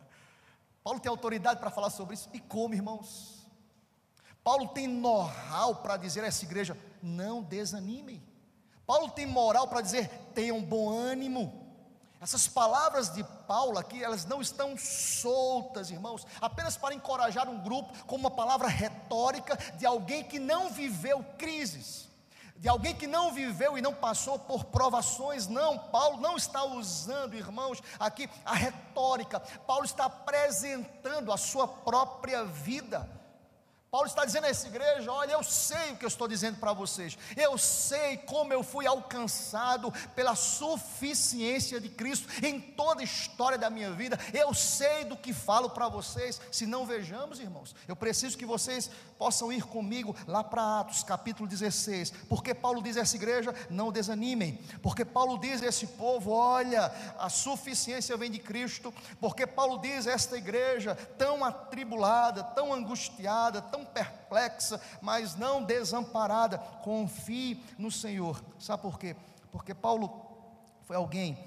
[0.85, 3.49] Paulo tem autoridade para falar sobre isso e como, irmãos?
[4.45, 8.23] Paulo tem know-how para dizer a essa igreja: não desanimem.
[8.87, 11.62] Paulo tem moral para dizer: tenham bom ânimo.
[12.23, 17.93] Essas palavras de Paulo aqui, elas não estão soltas, irmãos, apenas para encorajar um grupo,
[18.07, 22.09] como uma palavra retórica de alguém que não viveu crises,
[22.59, 25.49] de alguém que não viveu e não passou por provações.
[25.49, 32.45] Não, Paulo não está usando, irmãos, aqui a retórica, Paulo está apresentando a sua própria
[32.45, 33.21] vida.
[33.93, 36.73] Paulo está dizendo a essa igreja: olha, eu sei o que eu estou dizendo para
[36.73, 43.59] vocês, eu sei como eu fui alcançado pela suficiência de Cristo em toda a história
[43.59, 46.41] da minha vida, eu sei do que falo para vocês.
[46.51, 51.47] Se não vejamos, irmãos, eu preciso que vocês possam ir comigo lá para Atos capítulo
[51.47, 56.31] 16, porque Paulo diz a essa igreja: não desanimem, porque Paulo diz a esse povo:
[56.31, 62.73] olha, a suficiência vem de Cristo, porque Paulo diz a esta igreja tão atribulada, tão
[62.73, 66.59] angustiada, tão perplexa, mas não desamparada.
[66.59, 68.43] Confie no Senhor.
[68.59, 69.17] Sabe por quê?
[69.51, 70.11] Porque Paulo
[70.83, 71.39] foi alguém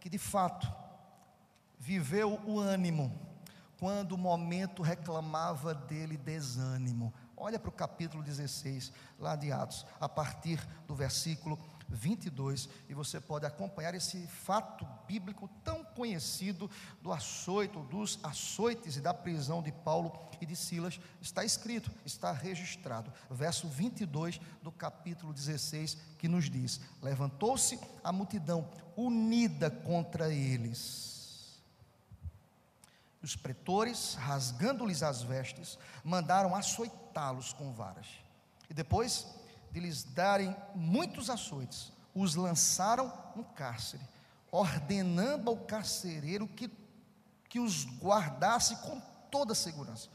[0.00, 0.70] que de fato
[1.78, 3.12] viveu o ânimo
[3.78, 7.14] quando o momento reclamava dele desânimo.
[7.36, 11.58] Olha para o capítulo 16, lá de Atos, a partir do versículo
[11.88, 16.70] 22, e você pode acompanhar esse fato bíblico tão conhecido
[17.00, 21.00] do açoito, dos açoites e da prisão de Paulo e de Silas.
[21.20, 23.12] Está escrito, está registrado.
[23.30, 31.58] Verso 22 do capítulo 16, que nos diz: Levantou-se a multidão unida contra eles.
[33.22, 38.06] Os pretores, rasgando-lhes as vestes, mandaram açoitá-los com varas.
[38.70, 39.26] E depois
[39.70, 44.02] de lhes darem muitos açoites, os lançaram no cárcere,
[44.50, 46.70] ordenando ao carcereiro que,
[47.48, 49.00] que os guardasse com
[49.30, 50.08] toda segurança.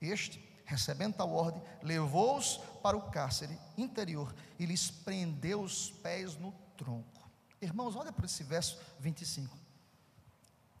[0.00, 6.52] Este, recebendo tal ordem, levou-os para o cárcere interior e lhes prendeu os pés no
[6.76, 7.28] tronco.
[7.60, 9.56] Irmãos, olha para esse verso 25.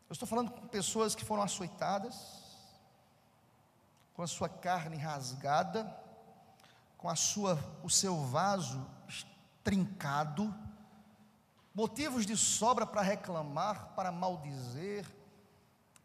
[0.08, 2.42] Eu estou falando com pessoas que foram açoitadas,
[4.14, 5.84] com a sua carne rasgada,
[7.02, 8.86] com a sua, o seu vaso
[9.64, 10.54] trincado,
[11.74, 15.04] motivos de sobra para reclamar, para maldizer,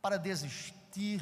[0.01, 1.21] para desistir,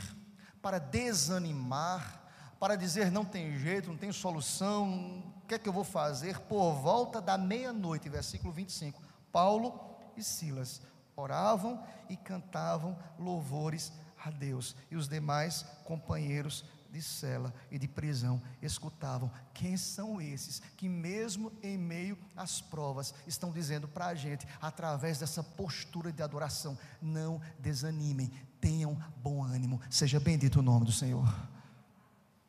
[0.61, 2.23] para desanimar,
[2.57, 6.39] para dizer não tem jeito, não tem solução, o que é que eu vou fazer?
[6.39, 10.81] Por volta da meia-noite, versículo 25, Paulo e Silas
[11.17, 13.91] oravam e cantavam louvores
[14.23, 16.63] a Deus, e os demais companheiros
[16.95, 19.29] de cela e de prisão escutavam.
[19.53, 25.19] Quem são esses que, mesmo em meio às provas, estão dizendo para a gente, através
[25.19, 28.31] dessa postura de adoração: não desanimem,
[28.61, 31.27] tenham bom ânimo, seja bendito o nome do Senhor.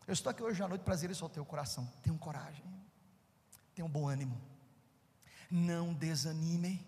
[0.07, 2.65] Eu estou aqui hoje à noite para dizer isso ao teu coração: tenham coragem,
[3.75, 4.41] tenham bom ânimo,
[5.51, 6.87] não desanimem.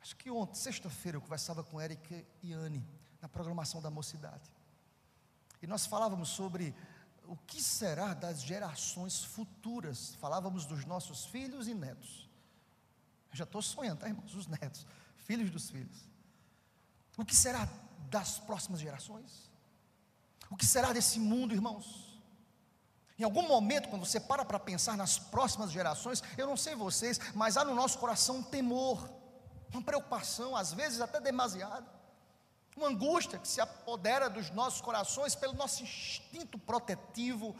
[0.00, 2.86] Acho que ontem, sexta-feira, eu conversava com Eric e Anne
[3.20, 4.57] na programação da mocidade.
[5.60, 6.74] E nós falávamos sobre
[7.26, 10.14] o que será das gerações futuras.
[10.16, 12.28] Falávamos dos nossos filhos e netos.
[13.30, 14.34] Eu já estou sonhando, tá, irmãos?
[14.34, 14.86] Os netos,
[15.18, 16.08] filhos dos filhos.
[17.16, 17.68] O que será
[18.08, 19.50] das próximas gerações?
[20.50, 22.18] O que será desse mundo, irmãos?
[23.18, 27.18] Em algum momento, quando você para para pensar nas próximas gerações, eu não sei vocês,
[27.34, 29.10] mas há no nosso coração um temor,
[29.72, 31.97] uma preocupação, às vezes até demasiado
[32.78, 37.54] uma angústia que se apodera dos nossos corações pelo nosso instinto protetivo,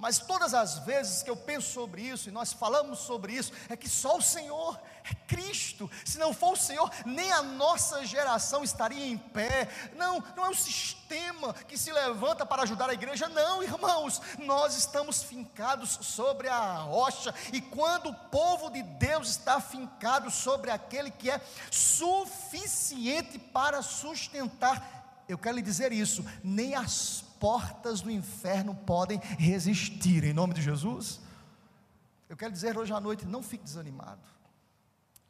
[0.00, 3.76] Mas todas as vezes que eu penso sobre isso e nós falamos sobre isso, é
[3.76, 5.90] que só o Senhor é Cristo.
[6.06, 9.68] Se não for o Senhor, nem a nossa geração estaria em pé.
[9.96, 14.22] Não, não é o sistema que se levanta para ajudar a igreja, não, irmãos.
[14.38, 20.70] Nós estamos fincados sobre a rocha, e quando o povo de Deus está fincado sobre
[20.70, 21.38] aquele que é
[21.70, 30.22] suficiente para sustentar, eu quero lhe dizer isso, nem as portas do inferno podem resistir,
[30.22, 31.20] em nome de Jesus.
[32.28, 34.20] Eu quero dizer hoje à noite: não fique desanimado,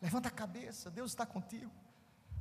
[0.02, 1.70] levanta a cabeça, Deus está contigo.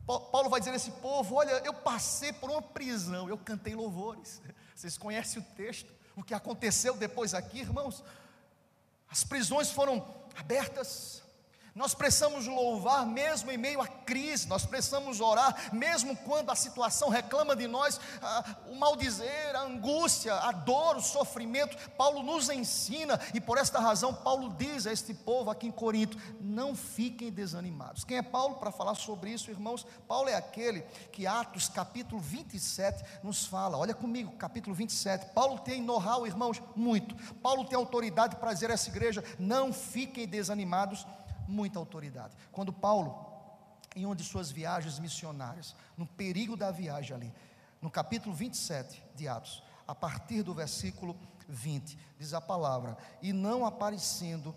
[0.05, 4.41] Paulo vai dizer a esse povo: Olha, eu passei por uma prisão, eu cantei louvores.
[4.75, 8.03] Vocês conhecem o texto, o que aconteceu depois aqui, irmãos?
[9.07, 10.05] As prisões foram
[10.35, 11.23] abertas,
[11.79, 17.07] nós precisamos louvar mesmo em meio à crise, nós precisamos orar mesmo quando a situação
[17.07, 21.77] reclama de nós ah, o maldizer, a angústia, a dor, o sofrimento.
[21.91, 26.17] Paulo nos ensina e por esta razão Paulo diz a este povo aqui em Corinto:
[26.41, 28.03] não fiquem desanimados.
[28.03, 29.87] Quem é Paulo para falar sobre isso, irmãos?
[30.05, 30.81] Paulo é aquele
[31.13, 33.77] que Atos capítulo 27 nos fala.
[33.77, 35.27] Olha comigo, capítulo 27.
[35.27, 37.15] Paulo tem know-how, irmãos, muito.
[37.35, 41.07] Paulo tem autoridade para dizer a essa igreja: não fiquem desanimados
[41.49, 42.35] muita autoridade.
[42.51, 43.25] Quando Paulo,
[43.95, 47.33] em uma de suas viagens missionárias, no perigo da viagem ali,
[47.81, 53.65] no capítulo 27 de Atos, a partir do versículo 20, diz a palavra: E não
[53.65, 54.53] aparecendo,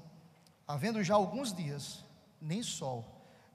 [0.68, 2.04] havendo já alguns dias,
[2.40, 3.04] nem sol,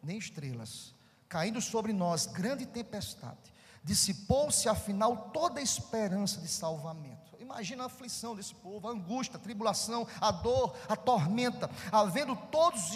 [0.02, 0.94] nem estrelas,
[1.30, 7.28] caindo sobre nós grande tempestade, dissipou-se afinal toda a esperança de salvamento.
[7.40, 12.92] Imagina a aflição desse povo, a angústia, a tribulação, a dor, a tormenta, havendo todos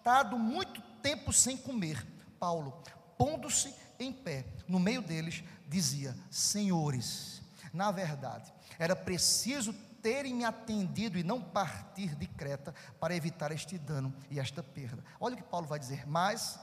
[0.00, 2.06] estado muito tempo sem comer.
[2.38, 2.82] Paulo,
[3.18, 7.42] pondo-se em pé, no meio deles, dizia: Senhores,
[7.72, 13.76] na verdade, era preciso terem me atendido e não partir de Creta para evitar este
[13.76, 15.04] dano e esta perda.
[15.20, 16.58] Olha o que Paulo vai dizer, mas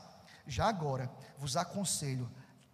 [0.48, 2.28] já agora vos aconselho,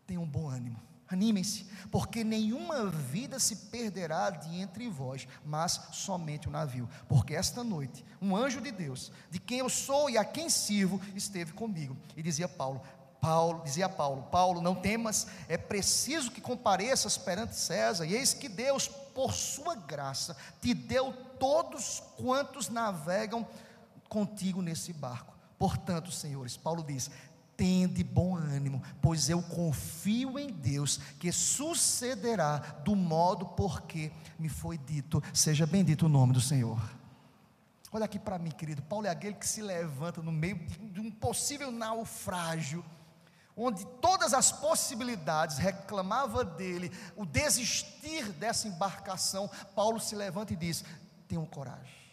[0.07, 6.51] tenham bom ânimo Animem-se, porque nenhuma vida se perderá de entre vós, mas somente o
[6.51, 6.89] navio.
[7.07, 10.99] Porque esta noite, um anjo de Deus, de quem eu sou e a quem sirvo,
[11.15, 11.95] esteve comigo.
[12.17, 12.81] E dizia Paulo:
[13.21, 18.49] Paulo, dizia Paulo, Paulo, não temas, é preciso que compareças perante César, e eis que
[18.49, 23.47] Deus, por sua graça, te deu todos quantos navegam
[24.09, 25.33] contigo nesse barco.
[25.57, 27.09] Portanto, senhores, Paulo diz:
[27.55, 34.77] tende bom ânimo, pois eu confio em Deus que sucederá do modo porque me foi
[34.77, 35.21] dito.
[35.33, 36.81] Seja bendito o nome do Senhor.
[37.91, 38.81] Olha aqui para mim, querido.
[38.81, 40.57] Paulo é aquele que se levanta no meio
[40.91, 42.83] de um possível naufrágio,
[43.55, 49.47] onde todas as possibilidades reclamava dele, o desistir dessa embarcação.
[49.75, 50.83] Paulo se levanta e diz:
[51.27, 52.03] Tenham coragem.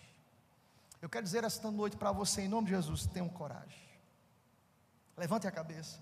[1.00, 3.79] Eu quero dizer esta noite para você, em nome de Jesus: tenham coragem.
[5.20, 6.00] Levante a cabeça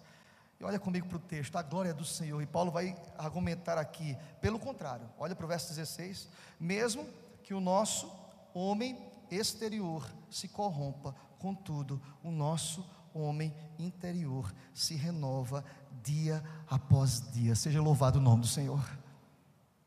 [0.60, 2.40] e olha comigo para o texto, a glória do Senhor.
[2.40, 6.28] E Paulo vai argumentar aqui, pelo contrário, olha para o verso 16:
[6.60, 7.04] mesmo
[7.42, 8.08] que o nosso
[8.54, 8.96] homem
[9.28, 15.64] exterior se corrompa, contudo, o nosso homem interior se renova
[16.00, 17.56] dia após dia.
[17.56, 18.88] Seja louvado o nome do Senhor.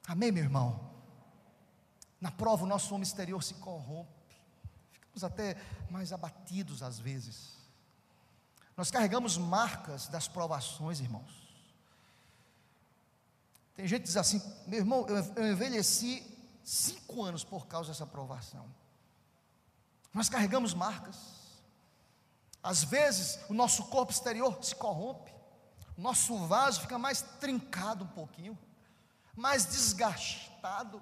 [0.05, 0.91] Amém, meu irmão?
[2.19, 4.35] Na prova, o nosso homem exterior se corrompe,
[4.91, 5.55] ficamos até
[5.89, 7.60] mais abatidos às vezes.
[8.81, 11.31] Nós carregamos marcas das provações, irmãos.
[13.75, 15.05] Tem gente que diz assim: meu irmão,
[15.35, 16.25] eu envelheci
[16.63, 18.65] cinco anos por causa dessa provação.
[20.11, 21.15] Nós carregamos marcas.
[22.63, 25.31] Às vezes, o nosso corpo exterior se corrompe,
[25.95, 28.57] o nosso vaso fica mais trincado um pouquinho,
[29.35, 30.99] mais desgastado.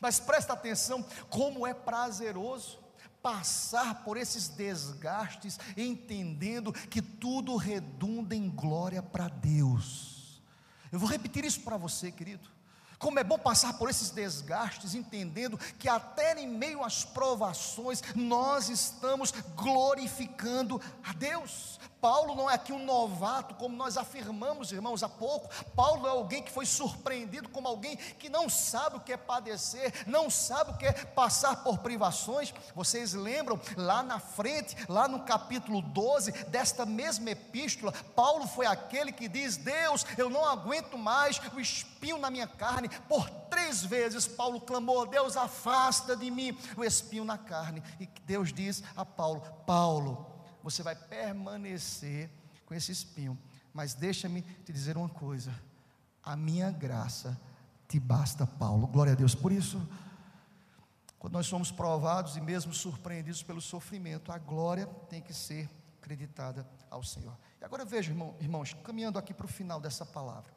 [0.00, 2.85] Mas presta atenção, como é prazeroso
[3.26, 10.40] passar por esses desgastes, entendendo que tudo redunda em glória para Deus.
[10.92, 12.48] Eu vou repetir isso para você, querido.
[12.98, 18.68] Como é bom passar por esses desgastes, entendendo que até em meio às provações nós
[18.68, 21.78] estamos glorificando a Deus.
[22.00, 25.48] Paulo não é aqui um novato, como nós afirmamos, irmãos, há pouco.
[25.74, 29.92] Paulo é alguém que foi surpreendido como alguém que não sabe o que é padecer,
[30.06, 32.54] não sabe o que é passar por privações.
[32.74, 39.10] Vocês lembram lá na frente, lá no capítulo 12 desta mesma epístola, Paulo foi aquele
[39.10, 42.85] que diz: Deus, eu não aguento mais o espinho na minha carne.
[42.88, 47.82] Por três vezes Paulo clamou: Deus, afasta de mim o espinho na carne.
[48.00, 50.26] E Deus diz a Paulo: Paulo,
[50.62, 52.30] você vai permanecer
[52.64, 53.38] com esse espinho.
[53.72, 55.54] Mas deixa-me te dizer uma coisa:
[56.22, 57.38] a minha graça
[57.88, 58.86] te basta, Paulo.
[58.86, 59.80] Glória a Deus por isso.
[61.18, 65.68] Quando nós somos provados e mesmo surpreendidos pelo sofrimento, a glória tem que ser
[66.00, 67.36] acreditada ao Senhor.
[67.60, 70.54] E agora veja, irmão, irmãos, caminhando aqui para o final dessa palavra,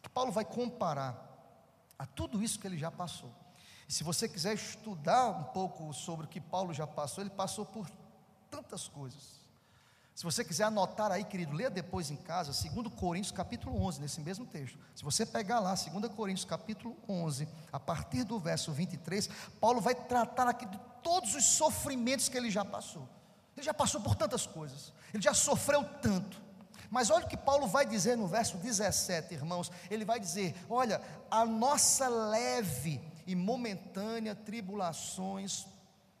[0.00, 1.33] que Paulo vai comparar
[1.98, 3.32] a tudo isso que ele já passou.
[3.88, 7.66] E se você quiser estudar um pouco sobre o que Paulo já passou, ele passou
[7.66, 7.88] por
[8.50, 9.44] tantas coisas.
[10.14, 14.20] Se você quiser anotar aí, querido, leia depois em casa, 2 Coríntios capítulo 11, nesse
[14.20, 14.78] mesmo texto.
[14.94, 19.28] Se você pegar lá, 2 Coríntios capítulo 11, a partir do verso 23,
[19.60, 23.08] Paulo vai tratar aqui de todos os sofrimentos que ele já passou.
[23.56, 26.43] Ele já passou por tantas coisas, ele já sofreu tanto.
[26.94, 29.68] Mas olha o que Paulo vai dizer no verso 17, irmãos.
[29.90, 35.66] Ele vai dizer: Olha, a nossa leve e momentânea tribulações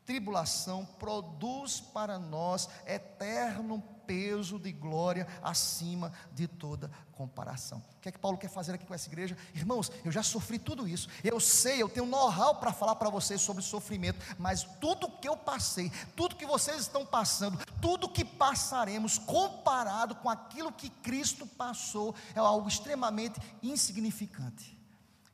[0.04, 7.82] tribulação produz para nós eterno peso de glória acima de toda comparação.
[7.96, 9.36] O que é que Paulo quer fazer aqui com essa igreja?
[9.54, 11.08] Irmãos, eu já sofri tudo isso.
[11.22, 15.36] Eu sei, eu tenho know-how para falar para vocês sobre sofrimento, mas tudo que eu
[15.36, 22.14] passei, tudo que vocês estão passando, tudo que passaremos comparado com aquilo que Cristo passou,
[22.34, 24.76] é algo extremamente insignificante.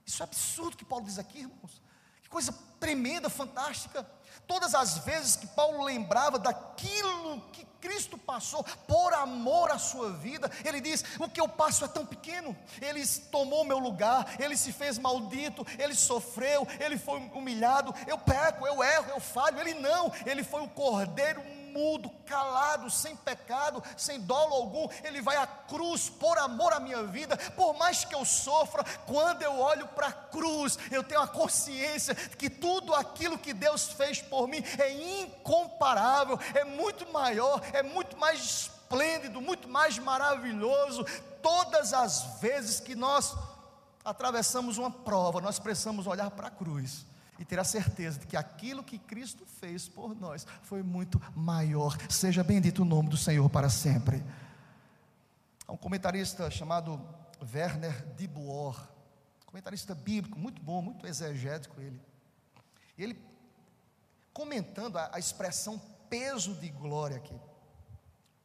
[0.07, 1.81] Isso é absurdo que Paulo diz aqui, irmãos.
[2.31, 4.07] Coisa tremenda, fantástica.
[4.47, 10.51] Todas as vezes que Paulo lembrava daquilo que Cristo passou por amor à sua vida,
[10.65, 12.57] ele diz: O que eu passo é tão pequeno.
[12.81, 17.95] Ele tomou meu lugar, ele se fez maldito, ele sofreu, ele foi humilhado.
[18.07, 19.61] Eu peco, eu erro, eu falho.
[19.61, 25.37] Ele não, ele foi o cordeiro mudo, calado, sem pecado, sem dolo algum, ele vai
[25.37, 29.87] à cruz por amor à minha vida, por mais que eu sofra, quando eu olho
[29.89, 34.63] para a cruz, eu tenho a consciência que tudo aquilo que Deus fez por mim
[34.79, 41.05] é incomparável, é muito maior, é muito mais esplêndido, muito mais maravilhoso.
[41.43, 43.35] Todas as vezes que nós
[44.05, 47.10] atravessamos uma prova, nós precisamos olhar para a cruz
[47.41, 51.97] e ter a certeza de que aquilo que Cristo fez por nós foi muito maior.
[52.11, 54.23] Seja bendito o nome do Senhor para sempre.
[55.67, 57.01] Há um comentarista chamado
[57.55, 58.77] Werner de Boer,
[59.47, 61.99] comentarista bíblico, muito bom, muito exegético ele.
[62.99, 63.19] Ele
[64.35, 65.81] comentando a, a expressão
[66.11, 67.35] peso de glória aqui.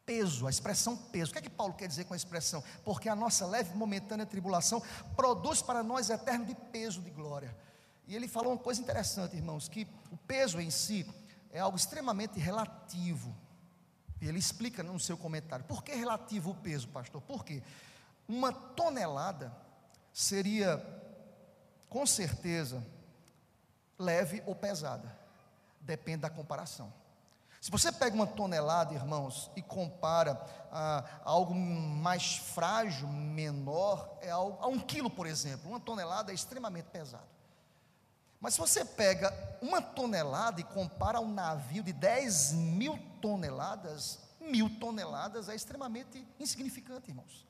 [0.06, 1.32] Peso, a expressão peso.
[1.32, 2.64] O que é que Paulo quer dizer com a expressão?
[2.86, 4.82] Porque a nossa leve momentânea tribulação
[5.18, 7.54] produz para nós eterno de peso de glória.
[8.08, 11.06] E ele falou uma coisa interessante, irmãos, que o peso em si
[11.52, 13.36] é algo extremamente relativo.
[14.22, 15.66] E ele explica no seu comentário.
[15.66, 17.22] Por que relativo o peso, pastor?
[17.22, 17.64] Porque
[18.28, 19.56] uma tonelada
[20.14, 20.84] seria,
[21.90, 22.86] com certeza,
[23.98, 25.16] leve ou pesada.
[25.82, 26.92] Depende da comparação.
[27.66, 30.40] Se você pega uma tonelada, irmãos, e compara
[30.72, 36.32] a, a algo mais frágil, menor, é algo, a um quilo, por exemplo, uma tonelada
[36.32, 37.35] é extremamente pesado.
[38.40, 44.70] Mas se você pega uma tonelada e compara um navio de 10 mil toneladas, mil
[44.80, 47.46] toneladas é extremamente insignificante, irmãos.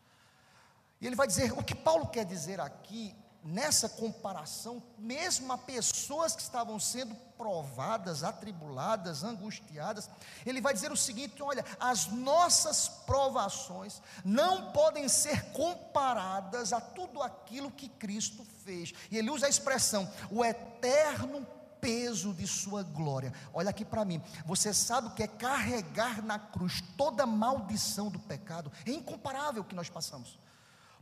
[1.02, 3.16] E ele vai dizer: o que Paulo quer dizer aqui
[3.46, 10.10] nessa comparação, mesmo a pessoas que estavam sendo provadas, atribuladas, angustiadas,
[10.44, 17.22] ele vai dizer o seguinte: olha, as nossas provações não podem ser comparadas a tudo
[17.22, 18.92] aquilo que Cristo fez.
[19.12, 21.46] E ele usa a expressão, o eterno
[21.80, 23.32] peso de sua glória.
[23.54, 24.20] Olha aqui para mim.
[24.48, 28.72] Você sabe o que é carregar na cruz toda maldição do pecado?
[28.88, 30.40] É incomparável o que nós passamos.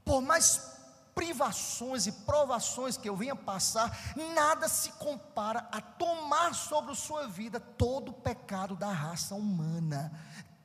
[0.03, 0.82] Por mais
[1.15, 3.97] privações e provações que eu venha passar,
[4.33, 10.11] nada se compara a tomar sobre sua vida todo o pecado da raça humana.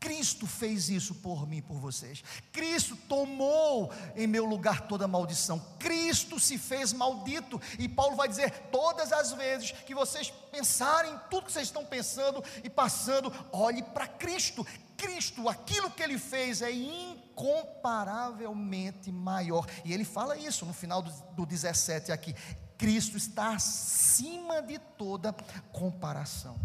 [0.01, 2.25] Cristo fez isso por mim, por vocês.
[2.53, 5.59] Cristo tomou em meu lugar toda maldição.
[5.79, 7.61] Cristo se fez maldito.
[7.79, 12.43] E Paulo vai dizer: todas as vezes que vocês pensarem tudo que vocês estão pensando
[12.63, 14.65] e passando, olhe para Cristo.
[14.97, 19.67] Cristo, aquilo que ele fez é incomparavelmente maior.
[19.85, 22.35] E ele fala isso no final do, do 17 aqui.
[22.77, 25.33] Cristo está acima de toda
[25.73, 26.57] comparação.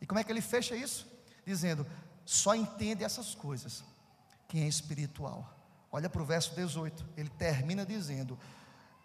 [0.00, 1.06] E como é que ele fecha isso?
[1.46, 1.86] Dizendo:
[2.24, 3.84] só entende essas coisas
[4.48, 5.50] quem é espiritual.
[5.90, 8.38] Olha para o verso 18, ele termina dizendo: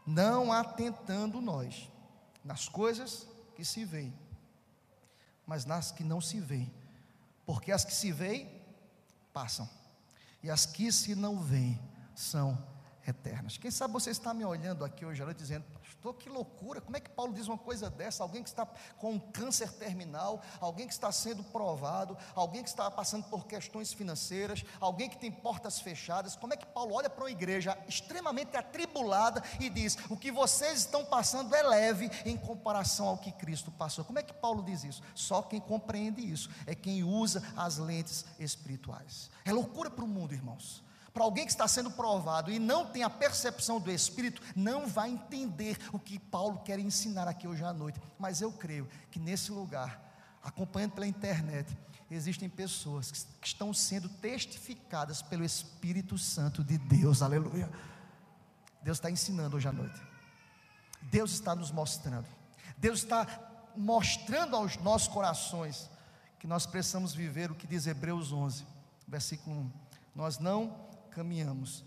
[0.05, 1.89] Não atentando nós
[2.43, 4.13] nas coisas que se veem,
[5.45, 6.71] mas nas que não se veem
[7.49, 8.47] porque as que se veem
[9.33, 9.67] passam,
[10.43, 11.79] e as que se não veem
[12.13, 12.63] são
[13.09, 13.57] eternas.
[13.57, 16.99] Quem sabe você está me olhando aqui hoje à dizendo, pastor, que loucura, como é
[16.99, 18.23] que Paulo diz uma coisa dessa?
[18.23, 18.65] Alguém que está
[18.97, 23.91] com um câncer terminal, alguém que está sendo provado, alguém que está passando por questões
[23.91, 28.55] financeiras, alguém que tem portas fechadas, como é que Paulo olha para uma igreja extremamente
[28.55, 33.71] atribulada e diz: o que vocês estão passando é leve em comparação ao que Cristo
[33.71, 34.05] passou?
[34.05, 35.01] Como é que Paulo diz isso?
[35.13, 39.29] Só quem compreende isso é quem usa as lentes espirituais.
[39.43, 40.88] É loucura para o mundo, irmãos
[41.19, 45.09] para alguém que está sendo provado e não tem a percepção do Espírito, não vai
[45.09, 47.99] entender o que Paulo quer ensinar aqui hoje à noite.
[48.17, 50.01] Mas eu creio que nesse lugar,
[50.41, 51.77] acompanhando pela internet,
[52.09, 53.11] existem pessoas
[53.41, 57.69] que estão sendo testificadas pelo Espírito Santo de Deus, aleluia.
[58.81, 60.01] Deus está ensinando hoje à noite,
[61.01, 62.27] Deus está nos mostrando,
[62.77, 63.27] Deus está
[63.75, 65.89] mostrando aos nossos corações
[66.39, 68.65] que nós precisamos viver o que diz Hebreus 11,
[69.05, 69.71] versículo 1.
[70.15, 71.83] Nós não caminhamos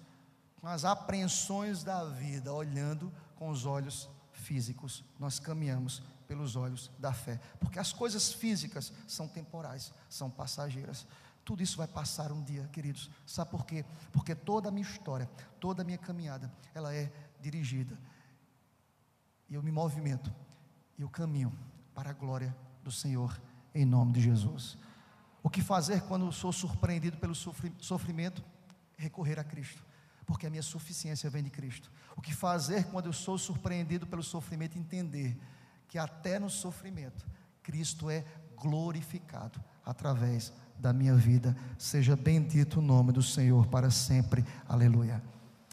[0.60, 7.12] com as apreensões da vida, olhando com os olhos físicos, nós caminhamos pelos olhos da
[7.12, 11.06] fé, porque as coisas físicas são temporais, são passageiras.
[11.44, 13.10] Tudo isso vai passar um dia, queridos.
[13.26, 13.84] Sabe por quê?
[14.12, 17.98] Porque toda a minha história, toda a minha caminhada, ela é dirigida.
[19.48, 20.32] E eu me movimento,
[20.96, 21.52] e eu caminho
[21.92, 23.40] para a glória do Senhor,
[23.74, 24.78] em nome de Jesus.
[25.42, 28.44] O que fazer quando sou surpreendido pelo sofrimento?
[28.96, 29.84] Recorrer a Cristo,
[30.26, 31.90] porque a minha suficiência vem de Cristo.
[32.16, 34.78] O que fazer quando eu sou surpreendido pelo sofrimento?
[34.78, 35.36] Entender
[35.88, 37.26] que até no sofrimento,
[37.62, 38.24] Cristo é
[38.56, 41.56] glorificado através da minha vida.
[41.78, 44.44] Seja bendito o nome do Senhor para sempre.
[44.68, 45.22] Aleluia.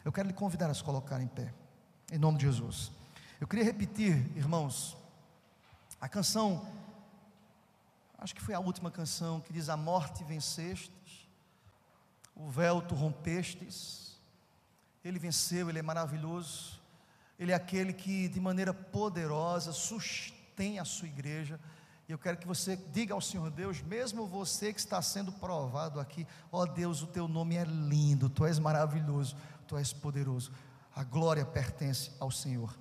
[0.04, 1.54] Eu quero lhe convidar a se colocar em pé,
[2.12, 2.92] em nome de Jesus.
[3.40, 4.98] Eu queria repetir, irmãos,
[6.02, 6.66] a canção,
[8.18, 10.92] acho que foi a última canção que diz: A morte venceste
[12.40, 14.18] o véu tu rompestes,
[15.04, 16.80] ele venceu, ele é maravilhoso,
[17.38, 21.60] ele é aquele que de maneira poderosa sustém a sua igreja.
[22.08, 26.00] E eu quero que você diga ao Senhor Deus, mesmo você que está sendo provado
[26.00, 29.36] aqui, ó oh Deus, o teu nome é lindo, tu és maravilhoso,
[29.68, 30.52] tu és poderoso.
[30.96, 32.74] A glória pertence ao Senhor.